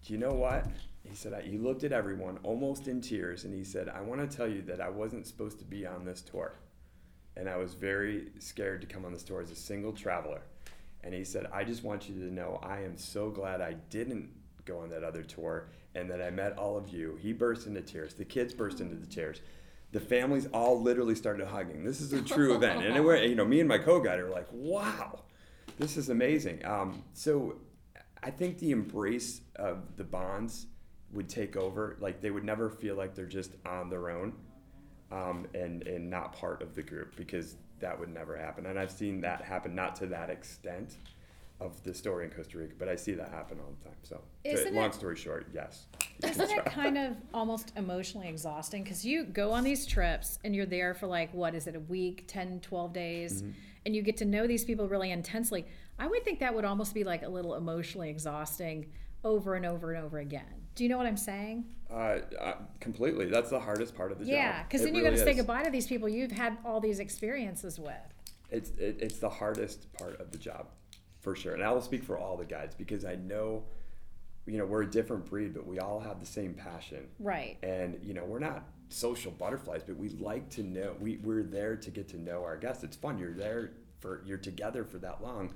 "Do 0.05 0.13
you 0.13 0.19
know 0.19 0.35
what?" 0.35 0.67
He 1.03 1.15
said, 1.15 1.35
I, 1.35 1.43
he 1.43 1.59
looked 1.59 1.85
at 1.85 1.93
everyone 1.93 2.39
almost 2.43 2.89
in 2.89 3.03
tears, 3.03 3.45
and 3.45 3.55
he 3.55 3.63
said, 3.63 3.89
"I 3.89 4.01
want 4.01 4.29
to 4.29 4.37
tell 4.37 4.49
you 4.49 4.63
that 4.63 4.81
I 4.81 4.89
wasn't 4.89 5.27
supposed 5.27 5.59
to 5.61 5.65
be 5.65 5.87
on 5.87 6.05
this 6.05 6.23
tour." 6.23 6.55
And 7.37 7.49
I 7.49 7.57
was 7.57 7.75
very 7.75 8.29
scared 8.38 8.81
to 8.83 8.87
come 8.87 9.05
on 9.05 9.12
this 9.12 9.23
tour 9.23 9.41
as 9.41 9.50
a 9.50 9.57
single 9.57 9.93
traveler. 9.93 10.43
And 11.03 11.12
he 11.12 11.25
said, 11.25 11.47
I 11.53 11.64
just 11.64 11.85
want 11.85 12.09
you 12.09 12.14
to 12.14 12.33
know 12.33 12.59
I 12.62 12.81
am 12.81 12.97
so 12.97 13.31
glad 13.31 13.61
I 13.61 13.75
didn't 13.91 14.31
go 14.64 14.79
on 14.79 14.88
that 14.91 15.05
other 15.05 15.23
tour 15.23 15.69
and 15.95 16.11
that 16.11 16.23
I 16.23 16.31
met 16.31 16.57
all 16.57 16.76
of 16.76 16.88
you. 16.88 17.19
He 17.21 17.33
burst 17.33 17.67
into 17.67 17.83
tears. 17.83 18.14
The 18.14 18.25
kids 18.25 18.55
burst 18.55 18.81
into 18.81 18.97
the 18.97 19.07
tears. 19.07 19.41
The 19.93 20.00
families 20.00 20.47
all 20.53 20.81
literally 20.81 21.14
started 21.14 21.47
hugging. 21.47 21.85
This 21.85 22.00
is 22.00 22.12
a 22.12 22.23
true 22.23 22.55
event. 22.57 22.83
And 22.83 22.93
anyway, 22.93 23.29
you 23.29 23.35
know, 23.35 23.45
me 23.45 23.61
and 23.61 23.69
my 23.69 23.79
co-guide 23.79 24.19
are 24.19 24.31
like, 24.31 24.49
wow, 24.50 25.21
this 25.78 25.97
is 25.97 26.08
amazing. 26.08 26.65
Um, 26.65 27.04
so 27.13 27.56
I 28.23 28.30
think 28.30 28.58
the 28.58 28.71
embrace 28.71 29.43
of 29.56 29.97
the 29.97 30.04
bonds 30.04 30.67
would 31.13 31.28
take 31.28 31.56
over. 31.56 31.97
Like 32.00 32.21
they 32.21 32.30
would 32.30 32.45
never 32.45 32.71
feel 32.71 32.97
like 32.97 33.15
they're 33.15 33.26
just 33.26 33.52
on 33.67 33.91
their 33.91 34.11
own 34.11 34.32
um, 35.12 35.47
and 35.54 35.86
and 35.86 36.08
not 36.10 36.32
part 36.32 36.62
of 36.62 36.75
the 36.75 36.82
group 36.82 37.14
because 37.17 37.56
that 37.80 37.99
would 37.99 38.08
never 38.12 38.36
happen. 38.36 38.67
And 38.67 38.78
I've 38.78 38.90
seen 38.90 39.21
that 39.23 39.43
happen, 39.43 39.75
not 39.75 39.95
to 39.97 40.06
that 40.06 40.30
extent 40.30 40.97
of 41.60 41.80
the 41.84 41.95
story 41.95 42.25
in 42.25 42.30
Costa 42.30 42.58
Rica, 42.58 42.75
but 42.78 42.88
I 42.88 42.97
see 42.97 43.12
that 43.12 43.28
happen 43.30 43.58
all 43.60 43.73
the 43.80 43.88
time. 43.88 43.99
So, 44.02 44.21
to- 44.45 44.71
long 44.73 44.86
it- 44.86 44.95
story 44.95 45.17
short, 45.17 45.47
yes. 45.54 45.86
Isn't 46.23 46.50
it 46.50 46.64
kind 46.67 46.99
of 46.99 47.17
almost 47.32 47.73
emotionally 47.76 48.28
exhausting? 48.28 48.82
Because 48.82 49.04
you 49.04 49.25
go 49.25 49.52
on 49.52 49.62
these 49.64 49.86
trips 49.86 50.38
and 50.45 50.54
you're 50.54 50.67
there 50.67 50.95
for 50.95 51.06
like, 51.06 51.32
what 51.32 51.54
is 51.54 51.67
it, 51.67 51.76
a 51.76 51.80
week, 51.80 52.25
10, 52.26 52.60
12 52.60 52.93
days, 52.93 53.43
Mm-hmm. 53.43 53.50
and 53.86 53.95
you 53.97 54.02
get 54.02 54.17
to 54.19 54.25
know 54.25 54.47
these 54.47 54.64
people 54.64 54.88
really 54.88 55.10
intensely. 55.12 55.64
I 55.99 56.06
would 56.08 56.25
think 56.25 56.40
that 56.40 56.54
would 56.54 56.64
almost 56.64 56.93
be 56.95 57.04
like 57.04 57.23
a 57.23 57.28
little 57.28 57.54
emotionally 57.54 58.10
exhausting 58.10 58.86
over 59.23 59.54
and 59.54 59.64
over 59.64 59.93
and 59.93 60.04
over 60.04 60.19
again. 60.19 60.67
Do 60.75 60.82
you 60.82 60.90
know 60.90 60.97
what 60.99 61.06
I'm 61.06 61.17
saying? 61.17 61.67
Uh, 61.95 62.19
uh, 62.41 62.54
completely. 62.80 63.26
That's 63.26 63.50
the 63.50 63.61
hardest 63.61 63.95
part 63.95 64.11
of 64.11 64.19
the 64.19 64.25
job. 64.25 64.35
Yeah, 64.35 64.63
because 64.65 64.83
then 64.83 64.97
you 64.97 65.02
got 65.02 65.11
to 65.11 65.19
say 65.19 65.33
goodbye 65.33 65.63
to 65.63 65.71
these 65.71 65.87
people 65.87 66.09
you've 66.09 66.33
had 66.33 66.59
all 66.65 66.80
these 66.80 66.99
experiences 66.99 67.78
with. 67.78 67.95
It's 68.50 68.71
it, 68.71 68.99
it's 69.00 69.19
the 69.19 69.28
hardest 69.28 69.93
part 69.93 70.21
of 70.21 70.33
the 70.33 70.39
job, 70.39 70.67
for 71.21 71.37
sure. 71.37 71.54
And 71.54 71.63
I 71.63 71.71
will 71.71 71.80
speak 71.80 72.02
for 72.02 72.19
all 72.19 72.37
the 72.37 72.45
guides 72.45 72.75
because 72.75 73.04
I 73.04 73.15
know, 73.15 73.63
you 74.45 74.59
know, 74.59 74.67
we're 74.67 74.83
a 74.83 74.91
different 74.91 75.26
breed, 75.26 75.54
but 75.54 75.67
we 75.67 75.78
all 75.78 76.00
have 76.00 76.19
the 76.19 76.26
same 76.26 76.54
passion. 76.54 77.07
Right. 77.21 77.59
And 77.63 78.00
you 78.02 78.13
know, 78.13 78.25
we're 78.25 78.41
not 78.41 78.65
social 78.89 79.30
butterflies, 79.30 79.83
but 79.87 79.97
we 79.97 80.09
like 80.09 80.49
to 80.50 80.65
know. 80.65 80.97
We 80.99 81.19
we're 81.19 81.45
there 81.45 81.76
to 81.76 81.91
get 81.91 82.09
to 82.09 82.21
know 82.21 82.43
our 82.43 82.57
guests. 82.57 82.83
It's 82.83 82.97
fun. 82.97 83.19
You're 83.19 83.35
there 83.35 83.71
for 84.00 84.23
you're 84.26 84.39
together 84.39 84.85
for 84.85 84.99
that 84.99 85.23
long. 85.23 85.54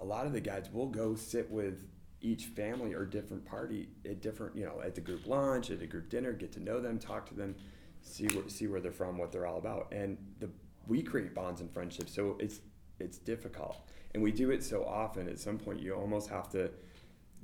A 0.00 0.04
lot 0.04 0.26
of 0.26 0.34
the 0.34 0.40
guides 0.40 0.70
will 0.70 0.88
go 0.88 1.14
sit 1.14 1.50
with 1.50 1.88
each 2.20 2.46
family 2.46 2.94
or 2.94 3.04
different 3.04 3.44
party 3.44 3.88
at 4.04 4.20
different, 4.20 4.56
you 4.56 4.64
know, 4.64 4.80
at 4.84 4.94
the 4.94 5.00
group 5.00 5.26
lunch, 5.26 5.70
at 5.70 5.80
a 5.82 5.86
group 5.86 6.08
dinner, 6.08 6.32
get 6.32 6.52
to 6.52 6.60
know 6.60 6.80
them, 6.80 6.98
talk 6.98 7.26
to 7.28 7.34
them, 7.34 7.54
see 8.02 8.26
where 8.28 8.48
see 8.48 8.66
where 8.66 8.80
they're 8.80 8.92
from, 8.92 9.18
what 9.18 9.30
they're 9.32 9.46
all 9.46 9.58
about, 9.58 9.92
and 9.92 10.16
the 10.40 10.48
we 10.86 11.02
create 11.02 11.34
bonds 11.34 11.60
and 11.60 11.70
friendships. 11.72 12.12
So 12.14 12.36
it's 12.40 12.60
it's 12.98 13.18
difficult, 13.18 13.76
and 14.14 14.22
we 14.22 14.32
do 14.32 14.50
it 14.50 14.64
so 14.64 14.84
often. 14.84 15.28
At 15.28 15.38
some 15.38 15.58
point, 15.58 15.80
you 15.80 15.94
almost 15.94 16.28
have 16.30 16.48
to 16.50 16.70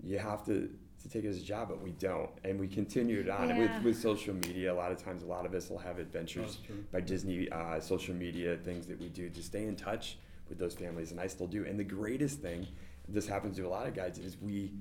you 0.02 0.18
have 0.18 0.44
to 0.46 0.68
to 1.02 1.08
take 1.10 1.24
it 1.24 1.28
as 1.28 1.36
a 1.36 1.44
job, 1.44 1.68
but 1.68 1.82
we 1.82 1.90
don't, 1.92 2.30
and 2.44 2.58
we 2.58 2.66
continue 2.66 3.20
it 3.20 3.28
on 3.28 3.50
Yeah. 3.50 3.58
with 3.58 3.82
with 3.84 3.98
social 3.98 4.34
media. 4.34 4.72
A 4.72 4.74
lot 4.74 4.90
of 4.90 4.98
times, 4.98 5.22
a 5.22 5.26
lot 5.26 5.46
of 5.46 5.54
us 5.54 5.70
will 5.70 5.78
have 5.78 5.98
adventures 5.98 6.58
by 6.90 7.00
Disney 7.00 7.48
uh, 7.50 7.78
social 7.78 8.14
media 8.14 8.56
things 8.56 8.86
that 8.86 8.98
we 8.98 9.08
do 9.08 9.28
to 9.30 9.42
stay 9.42 9.66
in 9.66 9.76
touch 9.76 10.18
with 10.48 10.58
those 10.58 10.74
families, 10.74 11.10
and 11.12 11.20
I 11.20 11.26
still 11.26 11.46
do. 11.46 11.64
And 11.64 11.78
the 11.78 11.84
greatest 11.84 12.40
thing, 12.40 12.66
this 13.08 13.26
happens 13.26 13.56
to 13.56 13.66
a 13.66 13.68
lot 13.68 13.86
of 13.86 13.94
guides, 13.94 14.18
is 14.18 14.36
we, 14.40 14.72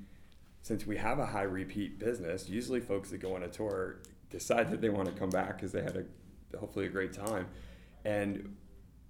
since 0.61 0.85
we 0.85 0.97
have 0.97 1.19
a 1.19 1.25
high 1.25 1.43
repeat 1.43 1.99
business, 1.99 2.49
usually 2.49 2.79
folks 2.79 3.09
that 3.11 3.19
go 3.19 3.35
on 3.35 3.43
a 3.43 3.49
tour 3.49 3.99
decide 4.29 4.71
that 4.71 4.81
they 4.81 4.89
want 4.89 5.07
to 5.07 5.13
come 5.13 5.29
back 5.29 5.57
because 5.57 5.71
they 5.71 5.81
had 5.81 5.95
a 5.97 6.57
hopefully 6.57 6.85
a 6.85 6.89
great 6.89 7.13
time, 7.13 7.47
and 8.05 8.55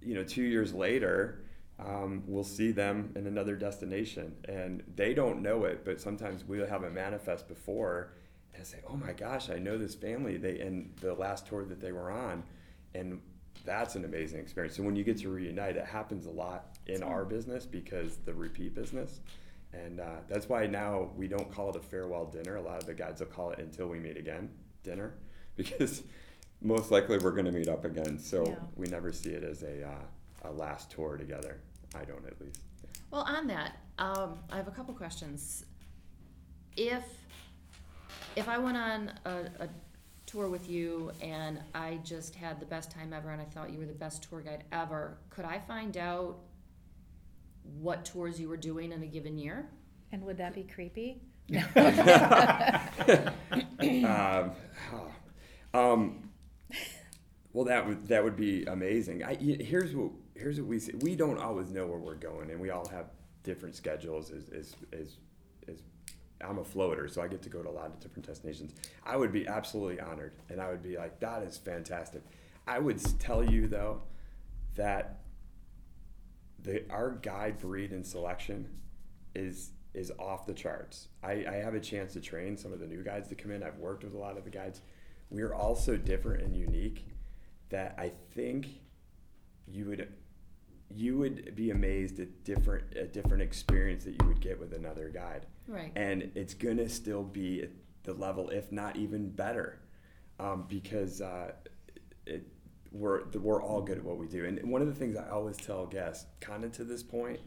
you 0.00 0.14
know 0.14 0.24
two 0.24 0.42
years 0.42 0.72
later. 0.72 1.40
Um, 1.76 2.22
we'll 2.28 2.44
see 2.44 2.70
them 2.70 3.12
in 3.16 3.26
another 3.26 3.56
destination, 3.56 4.36
and 4.44 4.84
they 4.94 5.12
don't 5.12 5.42
know 5.42 5.64
it. 5.64 5.84
But 5.84 6.00
sometimes 6.00 6.44
we'll 6.44 6.68
have 6.68 6.84
a 6.84 6.90
manifest 6.90 7.48
before, 7.48 8.12
and 8.54 8.64
say, 8.64 8.78
"Oh 8.88 8.96
my 8.96 9.12
gosh, 9.12 9.50
I 9.50 9.58
know 9.58 9.76
this 9.76 9.96
family." 9.96 10.36
They 10.36 10.60
and 10.60 10.94
the 11.00 11.14
last 11.14 11.48
tour 11.48 11.64
that 11.64 11.80
they 11.80 11.90
were 11.90 12.12
on, 12.12 12.44
and 12.94 13.20
that's 13.64 13.94
an 13.94 14.04
amazing 14.04 14.40
experience. 14.40 14.76
So 14.76 14.82
when 14.82 14.96
you 14.96 15.04
get 15.04 15.18
to 15.18 15.28
reunite, 15.28 15.76
it 15.76 15.86
happens 15.86 16.26
a 16.26 16.30
lot 16.30 16.76
in 16.86 17.02
our 17.02 17.24
business 17.24 17.64
because 17.64 18.16
the 18.24 18.34
repeat 18.34 18.74
business, 18.74 19.20
and 19.72 20.00
uh, 20.00 20.16
that's 20.28 20.48
why 20.48 20.66
now 20.66 21.10
we 21.16 21.26
don't 21.28 21.50
call 21.52 21.70
it 21.70 21.76
a 21.76 21.80
farewell 21.80 22.26
dinner. 22.26 22.56
A 22.56 22.62
lot 22.62 22.78
of 22.78 22.86
the 22.86 22.94
guides 22.94 23.20
will 23.20 23.28
call 23.28 23.50
it 23.52 23.58
until 23.58 23.88
we 23.88 23.98
meet 23.98 24.16
again 24.16 24.50
dinner, 24.82 25.14
because 25.56 26.02
most 26.60 26.90
likely 26.90 27.18
we're 27.18 27.30
going 27.32 27.46
to 27.46 27.52
meet 27.52 27.68
up 27.68 27.84
again. 27.84 28.18
So 28.18 28.44
Yeah. 28.46 28.54
we 28.76 28.86
never 28.88 29.12
see 29.12 29.30
it 29.30 29.44
as 29.44 29.62
a 29.62 29.86
uh, 29.86 30.48
a 30.48 30.52
last 30.52 30.90
tour 30.90 31.16
together. 31.16 31.58
I 31.94 32.04
don't 32.04 32.26
at 32.26 32.40
least. 32.40 32.60
Well, 33.10 33.22
on 33.22 33.46
that, 33.46 33.76
um, 33.98 34.38
I 34.50 34.56
have 34.56 34.68
a 34.68 34.72
couple 34.72 34.92
questions. 34.94 35.64
If 36.76 37.04
if 38.36 38.48
I 38.48 38.58
went 38.58 38.76
on 38.76 39.12
a, 39.24 39.30
a 39.60 39.68
tour 40.34 40.48
with 40.48 40.68
you 40.68 41.12
and 41.20 41.60
I 41.74 42.00
just 42.02 42.34
had 42.34 42.58
the 42.58 42.66
best 42.66 42.90
time 42.90 43.12
ever 43.12 43.30
and 43.30 43.40
I 43.40 43.44
thought 43.44 43.70
you 43.70 43.78
were 43.78 43.86
the 43.86 43.92
best 43.92 44.24
tour 44.28 44.40
guide 44.40 44.64
ever, 44.72 45.16
could 45.30 45.44
I 45.44 45.60
find 45.60 45.96
out 45.96 46.38
what 47.80 48.04
tours 48.04 48.40
you 48.40 48.48
were 48.48 48.56
doing 48.56 48.90
in 48.90 49.00
a 49.02 49.06
given 49.06 49.38
year? 49.38 49.68
And 50.10 50.24
would 50.24 50.36
that 50.38 50.54
be 50.54 50.64
creepy? 50.64 51.20
um, 54.04 54.52
um, 55.74 56.30
well, 57.52 57.64
that 57.66 57.86
would 57.86 58.08
that 58.08 58.24
would 58.24 58.36
be 58.36 58.64
amazing. 58.64 59.22
I, 59.22 59.36
y- 59.40 59.58
here's 59.60 59.94
what 59.94 60.10
here's 60.34 60.58
what 60.58 60.68
we 60.68 60.80
see. 60.80 60.94
We 61.00 61.14
don't 61.14 61.38
always 61.38 61.70
know 61.70 61.86
where 61.86 61.98
we're 61.98 62.14
going, 62.14 62.50
and 62.50 62.58
we 62.60 62.70
all 62.70 62.88
have 62.88 63.06
different 63.42 63.76
schedules 63.76 64.30
as 64.30 64.48
as 64.48 64.74
as, 64.92 65.16
as 65.68 65.82
I'm 66.44 66.58
a 66.58 66.64
floater, 66.64 67.08
so 67.08 67.22
I 67.22 67.28
get 67.28 67.42
to 67.42 67.48
go 67.48 67.62
to 67.62 67.68
a 67.68 67.70
lot 67.70 67.86
of 67.86 68.00
different 68.00 68.26
destinations. 68.26 68.72
I 69.04 69.16
would 69.16 69.32
be 69.32 69.46
absolutely 69.46 70.00
honored, 70.00 70.32
and 70.48 70.60
I 70.60 70.70
would 70.70 70.82
be 70.82 70.96
like, 70.96 71.20
that 71.20 71.42
is 71.42 71.56
fantastic. 71.56 72.22
I 72.66 72.78
would 72.78 73.00
tell 73.20 73.44
you 73.44 73.66
though 73.66 74.02
that 74.74 75.20
the 76.62 76.82
our 76.90 77.10
guide 77.10 77.58
breed 77.58 77.92
and 77.92 78.06
selection 78.06 78.68
is 79.34 79.70
is 79.92 80.10
off 80.18 80.46
the 80.46 80.54
charts. 80.54 81.08
I, 81.22 81.44
I 81.48 81.54
have 81.62 81.74
a 81.74 81.80
chance 81.80 82.14
to 82.14 82.20
train 82.20 82.56
some 82.56 82.72
of 82.72 82.80
the 82.80 82.86
new 82.86 83.02
guides 83.04 83.28
that 83.28 83.38
come 83.38 83.52
in. 83.52 83.62
I've 83.62 83.78
worked 83.78 84.02
with 84.02 84.14
a 84.14 84.18
lot 84.18 84.36
of 84.36 84.44
the 84.44 84.50
guides. 84.50 84.80
We 85.30 85.42
are 85.42 85.54
all 85.54 85.76
so 85.76 85.96
different 85.96 86.42
and 86.42 86.56
unique 86.56 87.06
that 87.68 87.94
I 87.96 88.10
think 88.34 88.68
you 89.66 89.86
would 89.86 90.12
you 90.94 91.18
would 91.18 91.54
be 91.54 91.70
amazed 91.70 92.20
at 92.20 92.44
different 92.44 92.84
a 92.96 93.04
different 93.06 93.42
experience 93.42 94.04
that 94.04 94.12
you 94.20 94.28
would 94.28 94.40
get 94.40 94.58
with 94.60 94.72
another 94.72 95.08
guide 95.08 95.46
Right. 95.66 95.92
and 95.96 96.30
it's 96.34 96.54
gonna 96.54 96.88
still 96.88 97.22
be 97.22 97.62
at 97.62 97.70
the 98.04 98.12
level, 98.14 98.50
if 98.50 98.70
not 98.70 98.96
even 98.96 99.30
better, 99.30 99.80
um, 100.38 100.66
because 100.68 101.20
uh, 101.22 101.52
it, 102.26 102.46
we're 102.92 103.24
we're 103.30 103.62
all 103.62 103.80
good 103.80 103.98
at 103.98 104.04
what 104.04 104.18
we 104.18 104.28
do. 104.28 104.44
And 104.44 104.62
one 104.70 104.82
of 104.82 104.88
the 104.88 104.94
things 104.94 105.16
I 105.16 105.28
always 105.30 105.56
tell 105.56 105.86
guests, 105.86 106.26
kind 106.40 106.64
of 106.64 106.72
to 106.72 106.84
this 106.84 107.02
point, 107.02 107.40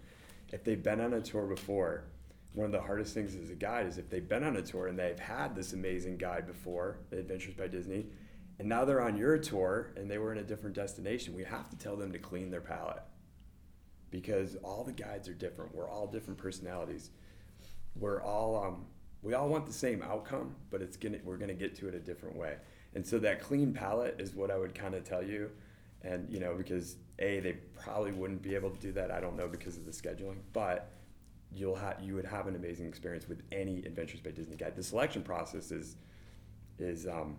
if 0.51 0.63
they've 0.63 0.81
been 0.81 0.99
on 0.99 1.13
a 1.13 1.21
tour 1.21 1.45
before, 1.45 2.05
one 2.53 2.65
of 2.65 2.71
the 2.71 2.81
hardest 2.81 3.13
things 3.13 3.35
as 3.35 3.51
a 3.51 3.55
guide 3.55 3.85
is 3.85 3.99
if 3.99 4.09
they've 4.09 4.27
been 4.27 4.43
on 4.43 4.57
a 4.57 4.61
tour 4.63 4.87
and 4.87 4.97
they've 4.97 5.19
had 5.19 5.55
this 5.55 5.73
amazing 5.73 6.17
guide 6.17 6.47
before, 6.47 6.97
Adventures 7.11 7.53
by 7.53 7.67
Disney, 7.67 8.07
and 8.57 8.67
now 8.67 8.83
they're 8.83 9.01
on 9.01 9.15
your 9.15 9.37
tour 9.37 9.93
and 9.95 10.09
they 10.09 10.17
were 10.17 10.31
in 10.31 10.39
a 10.39 10.43
different 10.43 10.75
destination, 10.75 11.35
we 11.35 11.43
have 11.43 11.69
to 11.69 11.77
tell 11.77 11.95
them 11.95 12.11
to 12.11 12.17
clean 12.19 12.49
their 12.49 12.61
palate 12.61 13.03
because 14.09 14.55
all 14.63 14.83
the 14.83 14.91
guides 14.91 15.27
are 15.27 15.33
different. 15.33 15.75
We're 15.75 15.89
all 15.89 16.07
different 16.07 16.37
personalities 16.39 17.09
we're 17.99 18.21
all 18.21 18.63
um, 18.63 18.85
we 19.21 19.33
all 19.33 19.49
want 19.49 19.65
the 19.65 19.73
same 19.73 20.01
outcome, 20.03 20.55
but 20.69 20.81
it's 20.81 20.97
gonna 20.97 21.17
we're 21.23 21.37
gonna 21.37 21.53
get 21.53 21.75
to 21.77 21.87
it 21.87 21.95
a 21.95 21.99
different 21.99 22.35
way. 22.35 22.55
And 22.95 23.05
so 23.05 23.19
that 23.19 23.41
clean 23.41 23.73
palate 23.73 24.19
is 24.19 24.33
what 24.33 24.51
I 24.51 24.57
would 24.57 24.73
kind 24.73 24.95
of 24.95 25.03
tell 25.03 25.23
you, 25.23 25.51
and 26.03 26.29
you 26.29 26.39
know 26.39 26.55
because 26.55 26.97
a 27.19 27.39
they 27.39 27.53
probably 27.81 28.11
wouldn't 28.11 28.41
be 28.41 28.55
able 28.55 28.69
to 28.69 28.79
do 28.79 28.91
that. 28.93 29.11
I 29.11 29.19
don't 29.19 29.35
know 29.35 29.47
because 29.47 29.77
of 29.77 29.85
the 29.85 29.91
scheduling, 29.91 30.37
but 30.53 30.91
you'll 31.53 31.75
have 31.75 31.97
you 32.01 32.15
would 32.15 32.25
have 32.25 32.47
an 32.47 32.55
amazing 32.55 32.87
experience 32.87 33.27
with 33.27 33.41
any 33.51 33.79
Adventures 33.79 34.19
by 34.19 34.31
Disney 34.31 34.55
guide. 34.55 34.75
The 34.75 34.83
selection 34.83 35.23
process 35.23 35.71
is 35.71 35.95
is 36.79 37.07
um, 37.07 37.37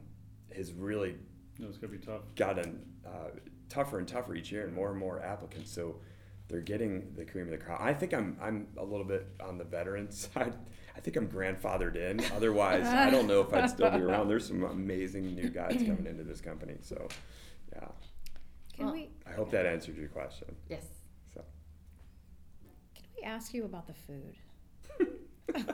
is 0.51 0.73
really 0.73 1.15
No, 1.59 1.69
it's 1.69 1.79
gonna 1.79 1.93
be 1.93 1.99
tough. 1.99 2.23
gotten 2.37 2.85
uh, 3.07 3.31
tougher 3.69 3.99
and 3.99 4.09
tougher 4.09 4.35
each 4.35 4.51
year, 4.51 4.65
and 4.65 4.75
more 4.75 4.91
and 4.91 4.99
more 4.99 5.23
applicants. 5.23 5.71
So 5.71 5.97
they're 6.49 6.61
getting 6.61 7.13
the 7.15 7.25
cream 7.25 7.45
of 7.45 7.51
the 7.51 7.59
crop. 7.59 7.81
I 7.81 7.93
think 7.95 8.15
I'm 8.15 8.37
I'm 8.41 8.69
a 8.77 8.85
little 8.85 9.05
bit 9.05 9.27
on 9.41 9.59
the 9.59 9.65
veteran 9.65 10.11
side. 10.13 10.55
I 10.97 11.01
think 11.01 11.17
I'm 11.17 11.29
grandfathered 11.29 11.95
in. 11.97 12.21
Otherwise, 12.35 12.87
I 12.87 13.09
don't 13.11 13.27
know 13.29 13.41
if 13.43 13.53
I'd 13.55 13.71
still 13.71 13.91
be 13.91 14.01
around. 14.03 14.29
There's 14.29 14.47
some 14.49 14.65
amazing 14.65 15.35
new 15.35 15.49
guys 15.49 15.75
coming 15.75 16.07
into 16.07 16.25
this 16.25 16.41
company. 16.41 16.75
So, 16.81 17.07
yeah, 17.73 17.87
Can 18.75 18.87
Well- 18.87 18.95
we 18.95 19.11
I 19.27 19.33
hope 19.33 19.51
that 19.53 19.65
answered 19.67 19.97
your 19.97 20.09
question. 20.09 20.49
Yes. 20.69 20.87
So, 21.35 21.45
can 22.97 23.05
we 23.17 23.23
ask 23.23 23.55
you 23.55 23.65
about 23.65 23.87
the 23.87 23.95
food? 23.95 24.35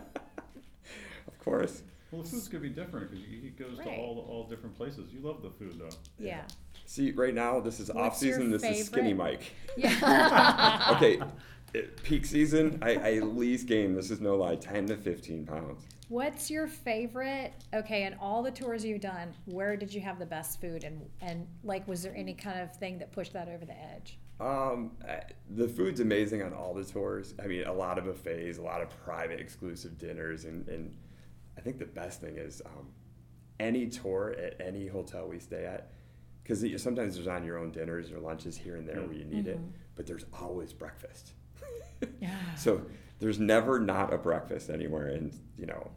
of 1.26 1.38
course, 1.38 1.82
Well, 2.10 2.22
the 2.22 2.28
food's 2.28 2.48
gonna 2.48 2.62
be 2.62 2.68
different 2.68 3.10
because 3.10 3.24
he 3.24 3.48
goes 3.56 3.78
to 3.78 3.90
all 3.96 4.26
all 4.28 4.48
different 4.48 4.76
places. 4.76 5.12
You 5.12 5.20
love 5.20 5.40
the 5.42 5.50
food 5.50 5.78
though. 5.78 5.96
Yeah. 6.18 6.42
See 6.84 7.10
right 7.12 7.34
now 7.34 7.60
this 7.60 7.80
is 7.80 7.90
off 7.90 7.96
What's 7.96 8.18
season. 8.20 8.50
This 8.50 8.62
is 8.62 8.86
Skinny? 8.86 9.14
Mike. 9.14 9.52
Yeah. 9.76 10.92
Okay, 10.96 11.20
peak 12.02 12.24
season. 12.24 12.78
I, 12.82 12.94
I 12.94 13.14
at 13.16 13.36
least 13.36 13.66
gain. 13.66 13.94
This 13.94 14.10
is 14.10 14.20
no 14.20 14.36
lie, 14.36 14.56
ten 14.56 14.86
to 14.86 14.96
fifteen 14.96 15.44
pounds. 15.44 15.82
What's 16.08 16.50
your 16.50 16.66
favorite? 16.66 17.54
Okay, 17.72 18.04
and 18.04 18.14
all 18.20 18.42
the 18.42 18.50
tours 18.50 18.84
you've 18.84 19.00
done, 19.00 19.34
where 19.46 19.76
did 19.76 19.92
you 19.92 20.00
have 20.02 20.18
the 20.18 20.26
best 20.26 20.60
food, 20.60 20.84
and 20.84 21.00
and 21.20 21.46
like, 21.64 21.88
was 21.88 22.02
there 22.02 22.14
any 22.14 22.34
kind 22.34 22.60
of 22.60 22.74
thing 22.76 22.98
that 22.98 23.12
pushed 23.12 23.32
that 23.32 23.48
over 23.48 23.64
the 23.64 23.76
edge? 23.76 24.18
Um, 24.40 24.92
the 25.50 25.68
food's 25.68 26.00
amazing 26.00 26.42
on 26.42 26.52
all 26.52 26.74
the 26.74 26.84
tours. 26.84 27.34
I 27.42 27.46
mean, 27.46 27.64
a 27.64 27.72
lot 27.72 27.98
of 27.98 28.04
buffets, 28.04 28.58
a 28.58 28.62
lot 28.62 28.82
of 28.82 28.90
private 29.04 29.38
exclusive 29.38 29.96
dinners, 29.96 30.44
and, 30.44 30.68
and 30.68 30.96
I 31.56 31.60
think 31.60 31.78
the 31.78 31.86
best 31.86 32.20
thing 32.20 32.36
is 32.36 32.60
um, 32.66 32.88
any 33.60 33.86
tour 33.86 34.34
at 34.36 34.60
any 34.60 34.88
hotel 34.88 35.28
we 35.28 35.38
stay 35.38 35.64
at, 35.64 35.92
because 36.44 36.64
sometimes 36.80 37.16
there's 37.16 37.26
on 37.26 37.42
your 37.44 37.58
own 37.58 37.72
dinners 37.72 38.12
or 38.12 38.20
lunches 38.20 38.56
here 38.56 38.76
and 38.76 38.86
there 38.88 39.00
where 39.02 39.12
you 39.16 39.24
need 39.24 39.48
it, 39.48 39.58
but 39.96 40.06
there's 40.06 40.24
always 40.40 40.72
breakfast. 40.72 41.32
Yeah. 42.20 42.30
So 42.56 42.82
there's 43.18 43.40
never 43.40 43.80
not 43.80 44.12
a 44.12 44.18
breakfast 44.18 44.68
anywhere, 44.70 45.06
and 45.08 45.32
you 45.58 45.66
know 45.66 45.90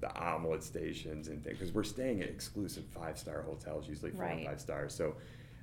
the 0.00 0.12
omelet 0.20 0.64
stations 0.64 1.28
and 1.28 1.44
things 1.44 1.58
because 1.58 1.72
we're 1.72 1.84
staying 1.84 2.22
at 2.22 2.28
exclusive 2.28 2.84
five 2.86 3.16
star 3.18 3.42
hotels, 3.42 3.86
usually 3.88 4.10
four 4.10 4.22
Right. 4.24 4.38
and 4.38 4.46
five 4.46 4.60
stars. 4.60 4.94
So 4.94 5.14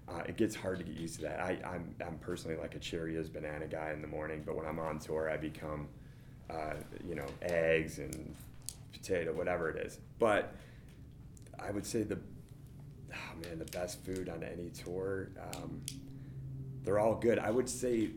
uh, 0.08 0.22
it 0.28 0.38
gets 0.38 0.56
hard 0.56 0.78
to 0.80 0.84
get 0.86 0.96
used 0.96 1.16
to 1.18 1.22
that. 1.24 1.40
I, 1.40 1.58
I'm 1.66 1.94
I'm 2.06 2.18
personally 2.20 2.58
like 2.58 2.76
a 2.76 2.80
Cheerios 2.80 3.32
banana 3.32 3.68
guy 3.68 3.92
in 3.92 4.02
the 4.02 4.08
morning, 4.08 4.44
but 4.46 4.56
when 4.56 4.66
I'm 4.66 4.80
on 4.80 5.00
tour, 5.00 5.30
I 5.30 5.38
become 5.38 5.88
uh, 6.50 6.74
you 7.08 7.16
know 7.16 7.26
eggs 7.42 7.98
and 8.00 8.36
potato, 8.94 9.34
whatever 9.34 9.70
it 9.70 9.86
is. 9.86 10.00
But 10.20 10.54
I 11.60 11.72
would 11.72 11.86
say 11.86 12.04
the 12.04 12.20
oh 13.20 13.48
man, 13.48 13.60
the 13.60 13.66
best 13.66 14.04
food 14.04 14.30
on 14.30 14.44
any 14.44 14.70
tour. 14.70 15.30
Um, 15.54 15.82
they're 16.84 17.00
all 17.00 17.16
good. 17.16 17.40
I 17.40 17.52
would 17.52 17.70
say 17.70 18.10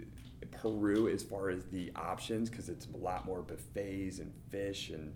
Peru 0.51 1.09
as 1.09 1.23
far 1.23 1.51
as 1.51 1.65
the 1.67 1.91
options 1.97 2.49
because 2.49 2.69
it's 2.69 2.87
a 2.95 2.97
lot 2.97 3.27
more 3.27 3.43
buffets 3.43 4.19
and 4.19 4.33
fish 4.51 4.91
and 4.91 5.15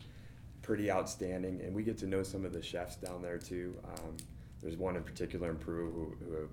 pretty 0.63 0.91
outstanding. 0.91 1.61
And 1.61 1.75
we 1.75 1.83
get 1.83 1.99
to 1.99 2.07
know 2.07 2.23
some 2.23 2.45
of 2.45 2.53
the 2.53 2.63
chefs 2.63 2.97
down 2.97 3.23
there 3.23 3.39
too. 3.39 3.75
Um, 3.85 4.17
there's 4.61 4.77
one 4.77 4.97
in 4.97 5.03
particular 5.03 5.51
in 5.51 5.57
Peru 5.57 5.93
who, 5.93 6.25
who 6.25 6.49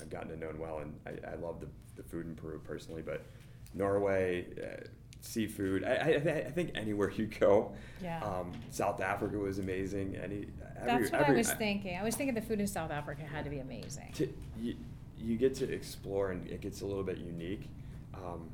I've 0.00 0.08
gotten 0.08 0.30
to 0.30 0.36
know 0.36 0.52
well, 0.58 0.78
and 0.78 0.94
I, 1.06 1.32
I 1.32 1.34
love 1.34 1.60
the, 1.60 1.68
the 1.96 2.02
food 2.02 2.26
in 2.26 2.34
Peru 2.34 2.60
personally. 2.64 3.02
But 3.02 3.26
Norway, 3.74 4.46
uh, 4.62 4.86
seafood. 5.20 5.84
I, 5.84 5.88
I, 5.94 6.44
I 6.46 6.50
think 6.50 6.72
anywhere 6.74 7.10
you 7.10 7.26
go. 7.26 7.72
Yeah. 8.02 8.22
Um, 8.24 8.52
South 8.70 9.00
Africa 9.00 9.36
was 9.38 9.58
amazing. 9.58 10.16
Any 10.16 10.46
every, 10.80 11.02
That's 11.02 11.12
what 11.12 11.20
I 11.20 11.24
every- 11.24 11.36
was 11.38 11.52
thinking. 11.52 11.96
I 11.96 12.02
was 12.04 12.14
thinking 12.16 12.34
the 12.34 12.42
food 12.42 12.60
in 12.60 12.66
South 12.66 12.90
Africa 12.90 13.22
had 13.22 13.44
to 13.44 13.50
be 13.50 13.58
amazing. 13.58 14.10
to, 14.14 14.32
you, 14.60 14.74
you 15.18 15.36
get 15.36 15.54
to 15.56 15.70
explore 15.72 16.30
and 16.30 16.46
it 16.48 16.60
gets 16.60 16.80
a 16.82 16.86
little 16.86 17.02
bit 17.02 17.18
unique. 17.18 17.68
Um, 18.14 18.48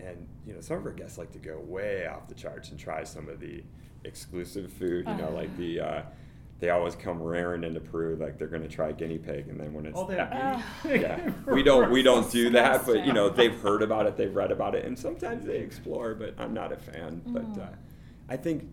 and 0.00 0.26
you 0.46 0.52
know, 0.52 0.60
some 0.60 0.78
of 0.78 0.86
our 0.86 0.92
guests 0.92 1.16
like 1.18 1.30
to 1.32 1.38
go 1.38 1.58
way 1.60 2.06
off 2.06 2.26
the 2.28 2.34
charts 2.34 2.70
and 2.70 2.78
try 2.78 3.04
some 3.04 3.28
of 3.28 3.38
the 3.40 3.62
exclusive 4.04 4.72
food. 4.72 5.06
You 5.06 5.14
know, 5.14 5.28
Uh. 5.28 5.32
like 5.32 5.56
the 5.56 5.80
uh, 5.80 6.02
they 6.62 6.70
always 6.70 6.94
come 6.94 7.20
raring 7.20 7.64
into 7.64 7.80
Peru, 7.80 8.14
like 8.14 8.38
they're 8.38 8.46
going 8.46 8.62
to 8.62 8.68
try 8.68 8.92
guinea 8.92 9.18
pig, 9.18 9.48
and 9.48 9.58
then 9.58 9.72
when 9.74 9.84
it's 9.84 9.98
Oh, 9.98 10.06
they 10.06 10.14
have 10.14 10.30
guinea 10.30 10.62
pig 10.84 11.02
yeah, 11.02 11.32
we 11.52 11.60
don't 11.64 11.90
we 11.90 12.04
don't 12.04 12.30
do 12.30 12.50
that, 12.50 12.86
but 12.86 13.04
you 13.04 13.12
know 13.12 13.28
they've 13.28 13.58
heard 13.60 13.82
about 13.82 14.06
it, 14.06 14.16
they've 14.16 14.32
read 14.34 14.52
about 14.52 14.76
it, 14.76 14.84
and 14.84 14.96
sometimes 14.96 15.44
they 15.44 15.56
explore. 15.56 16.14
But 16.14 16.34
I'm 16.38 16.54
not 16.54 16.70
a 16.72 16.76
fan. 16.76 17.20
But 17.26 17.42
Mm. 17.52 17.62
uh, 17.66 17.70
I 18.28 18.36
think 18.36 18.70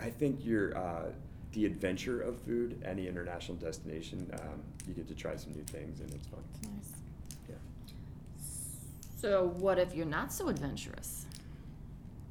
I 0.00 0.08
think 0.08 0.46
you're 0.46 0.74
uh, 0.74 1.10
the 1.52 1.66
adventure 1.66 2.22
of 2.22 2.38
food, 2.40 2.82
any 2.86 3.06
international 3.06 3.58
destination, 3.58 4.26
um, 4.40 4.62
you 4.88 4.94
get 4.94 5.06
to 5.08 5.14
try 5.14 5.36
some 5.36 5.52
new 5.52 5.64
things, 5.64 6.00
and 6.00 6.10
it's 6.14 6.26
fun. 6.26 6.40
Nice. 6.62 6.92
Yeah. 7.50 7.54
So 9.20 9.52
what 9.58 9.78
if 9.78 9.94
you're 9.94 10.06
not 10.06 10.32
so 10.32 10.48
adventurous? 10.48 11.26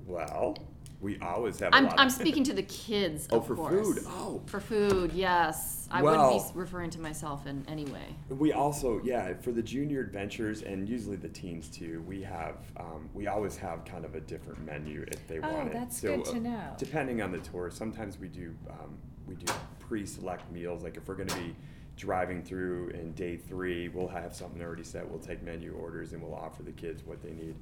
Well, 0.08 0.58
we 1.02 1.18
always 1.20 1.60
have. 1.60 1.72
a 1.74 1.76
I'm, 1.76 1.86
lot 1.86 2.00
I'm 2.00 2.08
of- 2.08 2.14
speaking 2.14 2.44
to 2.46 2.54
the 2.54 2.64
kids, 2.64 3.28
Oh, 3.32 3.40
for 3.42 3.56
course. 3.56 3.72
food. 3.88 4.04
Oh. 4.08 4.42
For 4.48 4.60
food, 4.60 5.14
yes. 5.14 5.88
I 5.92 6.04
wouldn't 6.04 6.54
be 6.54 6.60
referring 6.60 6.92
to 6.92 7.00
myself 7.00 7.48
in 7.48 7.66
any 7.68 7.86
way. 7.86 8.16
We 8.30 8.54
also, 8.54 9.02
yeah, 9.04 9.34
for 9.42 9.52
the 9.52 9.64
junior 9.64 10.02
adventures 10.02 10.62
and 10.62 10.88
usually 10.88 11.16
the 11.16 11.30
teens 11.30 11.68
too, 11.70 12.04
we 12.08 12.22
have, 12.22 12.58
um, 12.78 13.10
we 13.14 13.26
always 13.28 13.58
have 13.58 13.86
kind 13.86 14.06
of 14.06 14.14
a 14.14 14.20
different 14.20 14.64
menu 14.66 15.04
if 15.08 15.26
they 15.28 15.40
Oh, 15.40 15.52
want 15.52 15.70
it. 15.70 15.72
Oh, 15.76 15.80
that's 15.80 16.00
So, 16.00 16.18
good 16.18 16.26
to 16.26 16.32
uh, 16.36 16.40
know. 16.40 16.74
Depending 16.78 17.22
on 17.22 17.32
the 17.32 17.40
tour, 17.40 17.72
sometimes 17.72 18.20
we 18.20 18.28
do, 18.28 18.54
um, 18.70 18.98
we 19.26 19.36
do 19.36 19.52
pre-select 19.80 20.52
meals. 20.52 20.84
Like 20.84 20.96
if 20.98 21.08
we're 21.08 21.16
going 21.16 21.30
to 21.30 21.36
be 21.38 21.56
driving 21.96 22.44
through 22.44 22.90
in 22.90 23.14
day 23.14 23.36
three, 23.38 23.88
we'll 23.88 24.08
have 24.10 24.36
something 24.36 24.62
already 24.62 24.84
set. 24.84 25.10
We'll 25.10 25.20
take 25.20 25.42
menu 25.42 25.72
orders 25.74 26.14
and 26.14 26.22
we'll 26.22 26.36
offer 26.36 26.62
the 26.62 26.72
kids 26.72 27.04
what 27.04 27.22
they 27.24 27.32
need. 27.32 27.56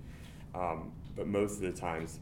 Um, 0.53 0.91
but 1.15 1.27
most 1.27 1.55
of 1.55 1.61
the 1.61 1.71
times, 1.71 2.15
it, 2.15 2.21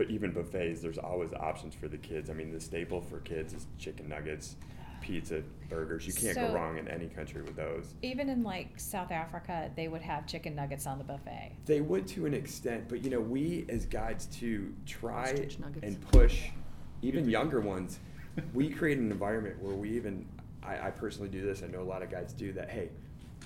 but 0.00 0.08
even 0.08 0.30
buffets, 0.32 0.80
there's 0.80 0.96
always 0.96 1.30
options 1.34 1.74
for 1.74 1.86
the 1.86 1.98
kids. 1.98 2.30
I 2.30 2.32
mean, 2.32 2.50
the 2.50 2.58
staple 2.58 3.02
for 3.02 3.18
kids 3.20 3.52
is 3.52 3.66
chicken 3.78 4.08
nuggets, 4.08 4.56
pizza, 5.02 5.42
burgers. 5.68 6.06
You 6.06 6.14
can't 6.14 6.34
So- 6.36 6.48
go 6.48 6.54
wrong 6.54 6.78
in 6.78 6.88
any 6.88 7.06
country 7.06 7.42
with 7.42 7.54
those. 7.54 7.92
Even 8.00 8.30
in 8.30 8.42
like 8.42 8.80
South 8.80 9.10
Africa, 9.10 9.70
they 9.76 9.88
would 9.88 10.00
have 10.00 10.26
chicken 10.26 10.54
nuggets 10.54 10.86
on 10.86 10.96
the 10.96 11.04
buffet. 11.04 11.52
They 11.66 11.82
would 11.82 12.06
to 12.08 12.24
an 12.24 12.32
extent, 12.32 12.88
but 12.88 13.04
you 13.04 13.10
know, 13.10 13.20
we 13.20 13.66
as 13.68 13.84
guides 13.84 14.24
to 14.38 14.72
try 14.86 15.46
and 15.82 16.00
push 16.12 16.48
even 17.02 17.28
younger 17.28 17.60
ones. 17.60 17.98
We 18.54 18.70
create 18.70 18.96
an 18.96 19.10
environment 19.12 19.60
where 19.62 19.74
we 19.74 19.90
even, 19.90 20.24
I, 20.62 20.86
I 20.86 20.90
personally 20.92 21.28
do 21.28 21.42
this, 21.42 21.62
I 21.62 21.66
know 21.66 21.82
a 21.82 21.84
lot 21.84 22.00
of 22.02 22.10
guides 22.10 22.32
do 22.32 22.54
that. 22.54 22.70
Hey, 22.70 22.88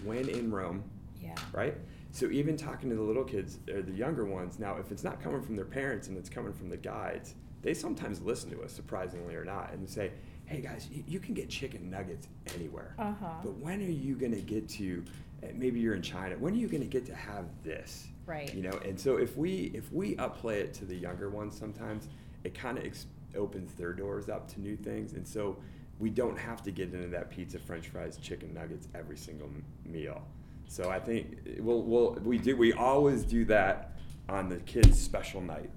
when 0.05 0.29
in 0.29 0.53
Rome, 0.53 0.85
Yeah. 1.21 1.35
right? 1.53 1.75
So 2.15 2.31
even 2.31 2.57
talking 2.57 2.89
to 2.91 2.95
the 2.95 3.03
little 3.03 3.25
kids 3.25 3.59
or 3.69 3.83
the 3.83 3.91
younger 3.91 4.25
ones, 4.25 4.61
now 4.61 4.77
if 4.77 4.93
it's 4.93 5.03
not 5.03 5.21
coming 5.21 5.43
from 5.43 5.57
their 5.57 5.65
parents 5.65 6.07
and 6.07 6.17
it's 6.17 6.29
coming 6.31 6.53
from 6.53 6.69
the 6.69 6.77
guides, 6.77 7.35
they 7.61 7.75
sometimes 7.75 8.23
listen 8.23 8.51
to 8.51 8.63
us, 8.63 8.73
surprisingly 8.73 9.35
or 9.35 9.45
not, 9.45 9.73
and 9.73 9.91
say, 9.91 10.13
"Hey 10.45 10.61
guys, 10.61 10.89
you, 10.93 11.03
you 11.09 11.19
can 11.19 11.35
get 11.35 11.49
chicken 11.49 11.91
nuggets 11.91 12.29
anywhere, 12.55 12.95
Uh-huh. 13.01 13.41
but 13.43 13.57
when 13.59 13.81
are 13.83 13.91
you 13.91 14.15
gonna 14.15 14.41
get 14.41 14.69
to? 14.69 15.03
uh, 15.43 15.47
Maybe 15.57 15.81
you're 15.81 15.97
in 15.97 16.03
China. 16.03 16.37
When 16.39 16.55
are 16.55 16.57
you 16.57 16.69
gonna 16.69 16.85
get 16.85 17.05
to 17.07 17.15
have 17.17 17.47
this? 17.65 18.07
Right. 18.27 18.55
You 18.55 18.63
know, 18.63 18.79
and 18.85 18.99
so 19.01 19.17
if 19.17 19.37
we 19.37 19.73
if 19.75 19.93
we 19.93 20.15
upplay 20.15 20.61
it 20.61 20.73
to 20.75 20.85
the 20.85 20.95
younger 20.95 21.31
ones, 21.31 21.59
sometimes 21.59 22.09
it 22.45 22.55
kind 22.55 22.79
of 22.79 22.85
ex- 22.85 23.07
opens 23.35 23.75
their 23.75 23.93
doors 23.93 24.29
up 24.29 24.47
to 24.53 24.61
new 24.61 24.77
things, 24.77 25.15
and 25.15 25.27
so 25.27 25.57
we 25.99 26.11
don't 26.11 26.39
have 26.39 26.63
to 26.63 26.71
get 26.71 26.95
into 26.95 27.09
that 27.09 27.29
pizza, 27.31 27.59
French 27.59 27.89
fries, 27.89 28.19
chicken 28.19 28.55
nuggets 28.55 28.87
every 28.95 29.17
single 29.17 29.49
m- 29.49 29.65
meal. 29.85 30.23
So 30.69 30.91
I 30.91 30.99
think 30.99 31.39
we'll, 31.59 31.83
we'll 31.83 32.13
we 32.25 32.39
do 32.39 32.57
we 32.57 32.73
always 32.73 33.23
do 33.23 33.45
that 33.47 33.93
on 34.29 34.49
the 34.49 34.57
kids' 34.57 35.01
special 35.01 35.41
night. 35.41 35.71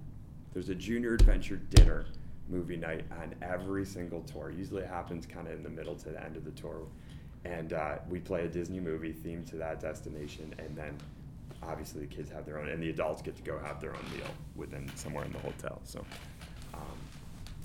There's 0.53 0.69
a 0.69 0.75
junior 0.75 1.13
adventure 1.13 1.57
dinner 1.57 2.05
movie 2.49 2.77
night 2.77 3.05
on 3.11 3.35
every 3.41 3.85
single 3.85 4.21
tour. 4.21 4.51
Usually 4.51 4.83
it 4.83 4.87
happens 4.89 5.25
kind 5.25 5.47
of 5.47 5.53
in 5.53 5.63
the 5.63 5.69
middle 5.69 5.95
to 5.95 6.09
the 6.09 6.23
end 6.23 6.37
of 6.37 6.45
the 6.45 6.51
tour, 6.51 6.81
and 7.45 7.73
uh, 7.73 7.97
we 8.09 8.19
play 8.19 8.45
a 8.45 8.47
Disney 8.47 8.79
movie 8.79 9.13
themed 9.13 9.49
to 9.49 9.57
that 9.57 9.79
destination, 9.79 10.53
and 10.57 10.75
then 10.75 10.97
obviously 11.63 12.01
the 12.01 12.07
kids 12.07 12.29
have 12.31 12.45
their 12.45 12.59
own, 12.59 12.69
and 12.69 12.81
the 12.81 12.89
adults 12.89 13.21
get 13.21 13.35
to 13.35 13.43
go 13.43 13.59
have 13.59 13.81
their 13.81 13.95
own 13.95 14.03
meal 14.15 14.29
within 14.55 14.89
somewhere 14.95 15.25
in 15.25 15.31
the 15.31 15.39
hotel. 15.39 15.79
So 15.83 16.03
um, 16.73 16.81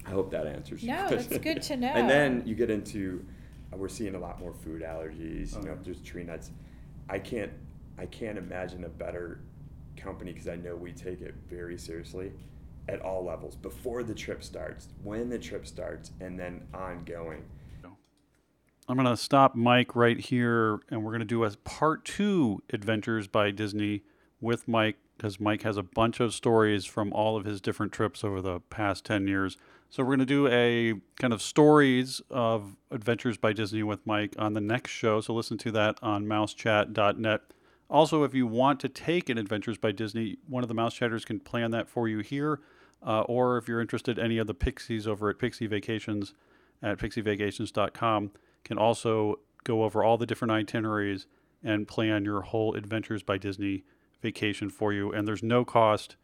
I 0.07 0.11
hope 0.11 0.31
that 0.33 0.47
answers. 0.47 0.83
your 0.83 0.97
No, 0.97 1.09
that's 1.09 1.39
good 1.39 1.63
to 1.63 1.77
know. 1.77 1.93
And 1.95 2.09
then 2.09 2.43
you 2.45 2.55
get 2.55 2.71
into, 2.71 3.25
uh, 3.73 3.77
we're 3.77 3.89
seeing 3.89 4.15
a 4.15 4.19
lot 4.19 4.41
more 4.41 4.53
food 4.53 4.83
allergies. 4.83 5.57
You 5.57 5.63
know, 5.69 5.79
there's 5.83 6.01
tree 6.01 6.25
nuts. 6.25 6.51
I 7.13 7.19
can't, 7.19 7.53
I 7.99 8.07
can't 8.07 8.39
imagine 8.39 8.85
a 8.85 8.89
better 8.89 9.41
company 9.99 10.33
because 10.33 10.49
I 10.49 10.57
know 10.57 10.75
we 10.75 10.93
take 10.93 11.21
it 11.21 11.35
very 11.47 11.77
seriously 11.77 12.33
at 12.89 13.03
all 13.03 13.23
levels 13.23 13.55
before 13.55 14.03
the 14.03 14.15
trip 14.15 14.43
starts, 14.43 14.89
when 15.03 15.29
the 15.29 15.39
trip 15.39 15.67
starts, 15.67 16.11
and 16.21 16.41
then 16.41 16.67
ongoing. 16.73 17.45
I'm 18.89 18.97
going 18.97 19.07
to 19.07 19.17
stop 19.17 19.55
Mike 19.55 19.95
right 19.95 20.19
here, 20.19 20.81
and 20.91 21.05
we're 21.05 21.11
going 21.13 21.21
to 21.21 21.27
do 21.27 21.45
a 21.45 21.51
part 21.51 22.07
two 22.07 22.63
Adventures 22.73 23.29
by 23.29 23.51
Disney 23.51 24.05
with 24.41 24.67
Mike 24.67 24.97
because 25.19 25.39
Mike 25.39 25.63
has 25.63 25.77
a 25.77 25.83
bunch 25.83 26.19
of 26.19 26.33
stories 26.33 26.87
from 26.87 27.13
all 27.13 27.37
of 27.37 27.45
his 27.45 27.61
different 27.61 27.93
trips 27.93 28.25
over 28.25 28.41
the 28.41 28.61
past 28.71 29.05
10 29.05 29.29
years. 29.29 29.59
So 29.93 30.03
we're 30.03 30.17
going 30.17 30.21
to 30.21 30.25
do 30.25 30.47
a 30.49 30.95
kind 31.21 31.35
of 31.35 31.43
stories 31.43 32.23
of 32.31 32.77
Adventures 32.91 33.37
by 33.37 33.53
Disney 33.53 33.83
with 33.83 34.07
Mike 34.07 34.35
on 34.39 34.55
the 34.55 34.61
next 34.63 34.91
show. 34.91 35.21
So 35.21 35.35
listen 35.35 35.59
to 35.59 35.71
that 35.73 35.99
on 36.01 36.25
mousechat.net. 36.25 37.41
Also, 37.91 38.25
if 38.25 38.33
you 38.33 38.47
want 38.47 38.81
to 38.81 38.89
take 38.89 39.29
an 39.29 39.37
Adventures 39.37 39.77
by 39.77 39.93
Disney, 39.93 40.39
one 40.49 40.65
of 40.65 40.69
the 40.69 40.75
Mouse 40.75 40.95
Chatters 40.95 41.27
can 41.27 41.41
plan 41.41 41.73
that 41.73 41.91
for 41.91 42.09
you 42.09 42.21
here. 42.21 42.61
Uh, 43.07 43.21
or 43.25 43.59
if 43.59 43.69
you're 43.69 43.83
interested, 43.83 44.19
any 44.19 44.39
of 44.39 44.47
the 44.47 44.55
Pixies 44.55 45.07
over 45.07 45.29
at 45.29 45.39
Pixie 45.39 45.67
Vacations 45.67 46.33
at 46.83 46.97
pixievacations.com 46.97 48.31
can 48.65 48.79
also 48.79 49.41
go 49.63 49.83
over 49.83 50.03
all 50.03 50.17
the 50.17 50.25
different 50.25 50.53
itineraries 50.53 51.27
and 51.63 51.87
plan 51.87 52.25
your 52.25 52.41
whole 52.41 52.75
Adventures 52.77 53.23
by 53.23 53.37
Disney 53.37 53.85
vacation 54.23 54.71
for 54.71 54.95
you. 54.95 55.13
And 55.13 55.29
there's 55.29 55.43
no 55.43 55.67
cost 55.67 56.17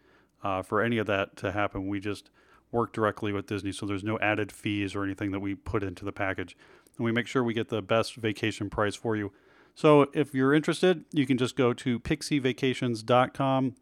uh, 0.42 0.62
for 0.62 0.80
any 0.80 0.96
of 0.96 1.06
that 1.08 1.36
to 1.36 1.52
happen. 1.52 1.86
We 1.86 2.00
just 2.00 2.30
work 2.70 2.92
directly 2.92 3.32
with 3.32 3.46
Disney, 3.46 3.72
so 3.72 3.86
there's 3.86 4.04
no 4.04 4.18
added 4.20 4.52
fees 4.52 4.94
or 4.94 5.04
anything 5.04 5.30
that 5.30 5.40
we 5.40 5.54
put 5.54 5.82
into 5.82 6.04
the 6.04 6.12
package. 6.12 6.56
And 6.96 7.04
we 7.04 7.12
make 7.12 7.26
sure 7.26 7.42
we 7.42 7.54
get 7.54 7.68
the 7.68 7.82
best 7.82 8.16
vacation 8.16 8.70
price 8.70 8.94
for 8.94 9.16
you. 9.16 9.32
So 9.74 10.08
if 10.12 10.34
you're 10.34 10.52
interested, 10.52 11.04
you 11.12 11.26
can 11.26 11.38
just 11.38 11.56
go 11.56 11.72
to 11.72 12.00
pixievacations.com 12.00 13.74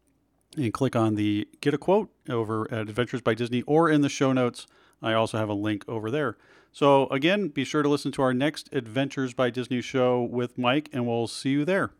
and 0.55 0.73
click 0.73 0.95
on 0.95 1.15
the 1.15 1.47
get 1.61 1.73
a 1.73 1.77
quote 1.77 2.09
over 2.29 2.71
at 2.71 2.81
Adventures 2.81 3.21
by 3.21 3.33
Disney 3.33 3.63
or 3.63 3.89
in 3.89 4.01
the 4.01 4.09
show 4.09 4.31
notes. 4.31 4.67
I 5.01 5.13
also 5.13 5.37
have 5.37 5.49
a 5.49 5.53
link 5.53 5.83
over 5.87 6.09
there. 6.09 6.37
So, 6.71 7.07
again, 7.07 7.47
be 7.47 7.63
sure 7.63 7.81
to 7.81 7.89
listen 7.89 8.11
to 8.13 8.21
our 8.21 8.33
next 8.33 8.69
Adventures 8.71 9.33
by 9.33 9.49
Disney 9.49 9.81
show 9.81 10.21
with 10.21 10.57
Mike, 10.57 10.89
and 10.93 11.07
we'll 11.07 11.27
see 11.27 11.49
you 11.49 11.65
there. 11.65 11.91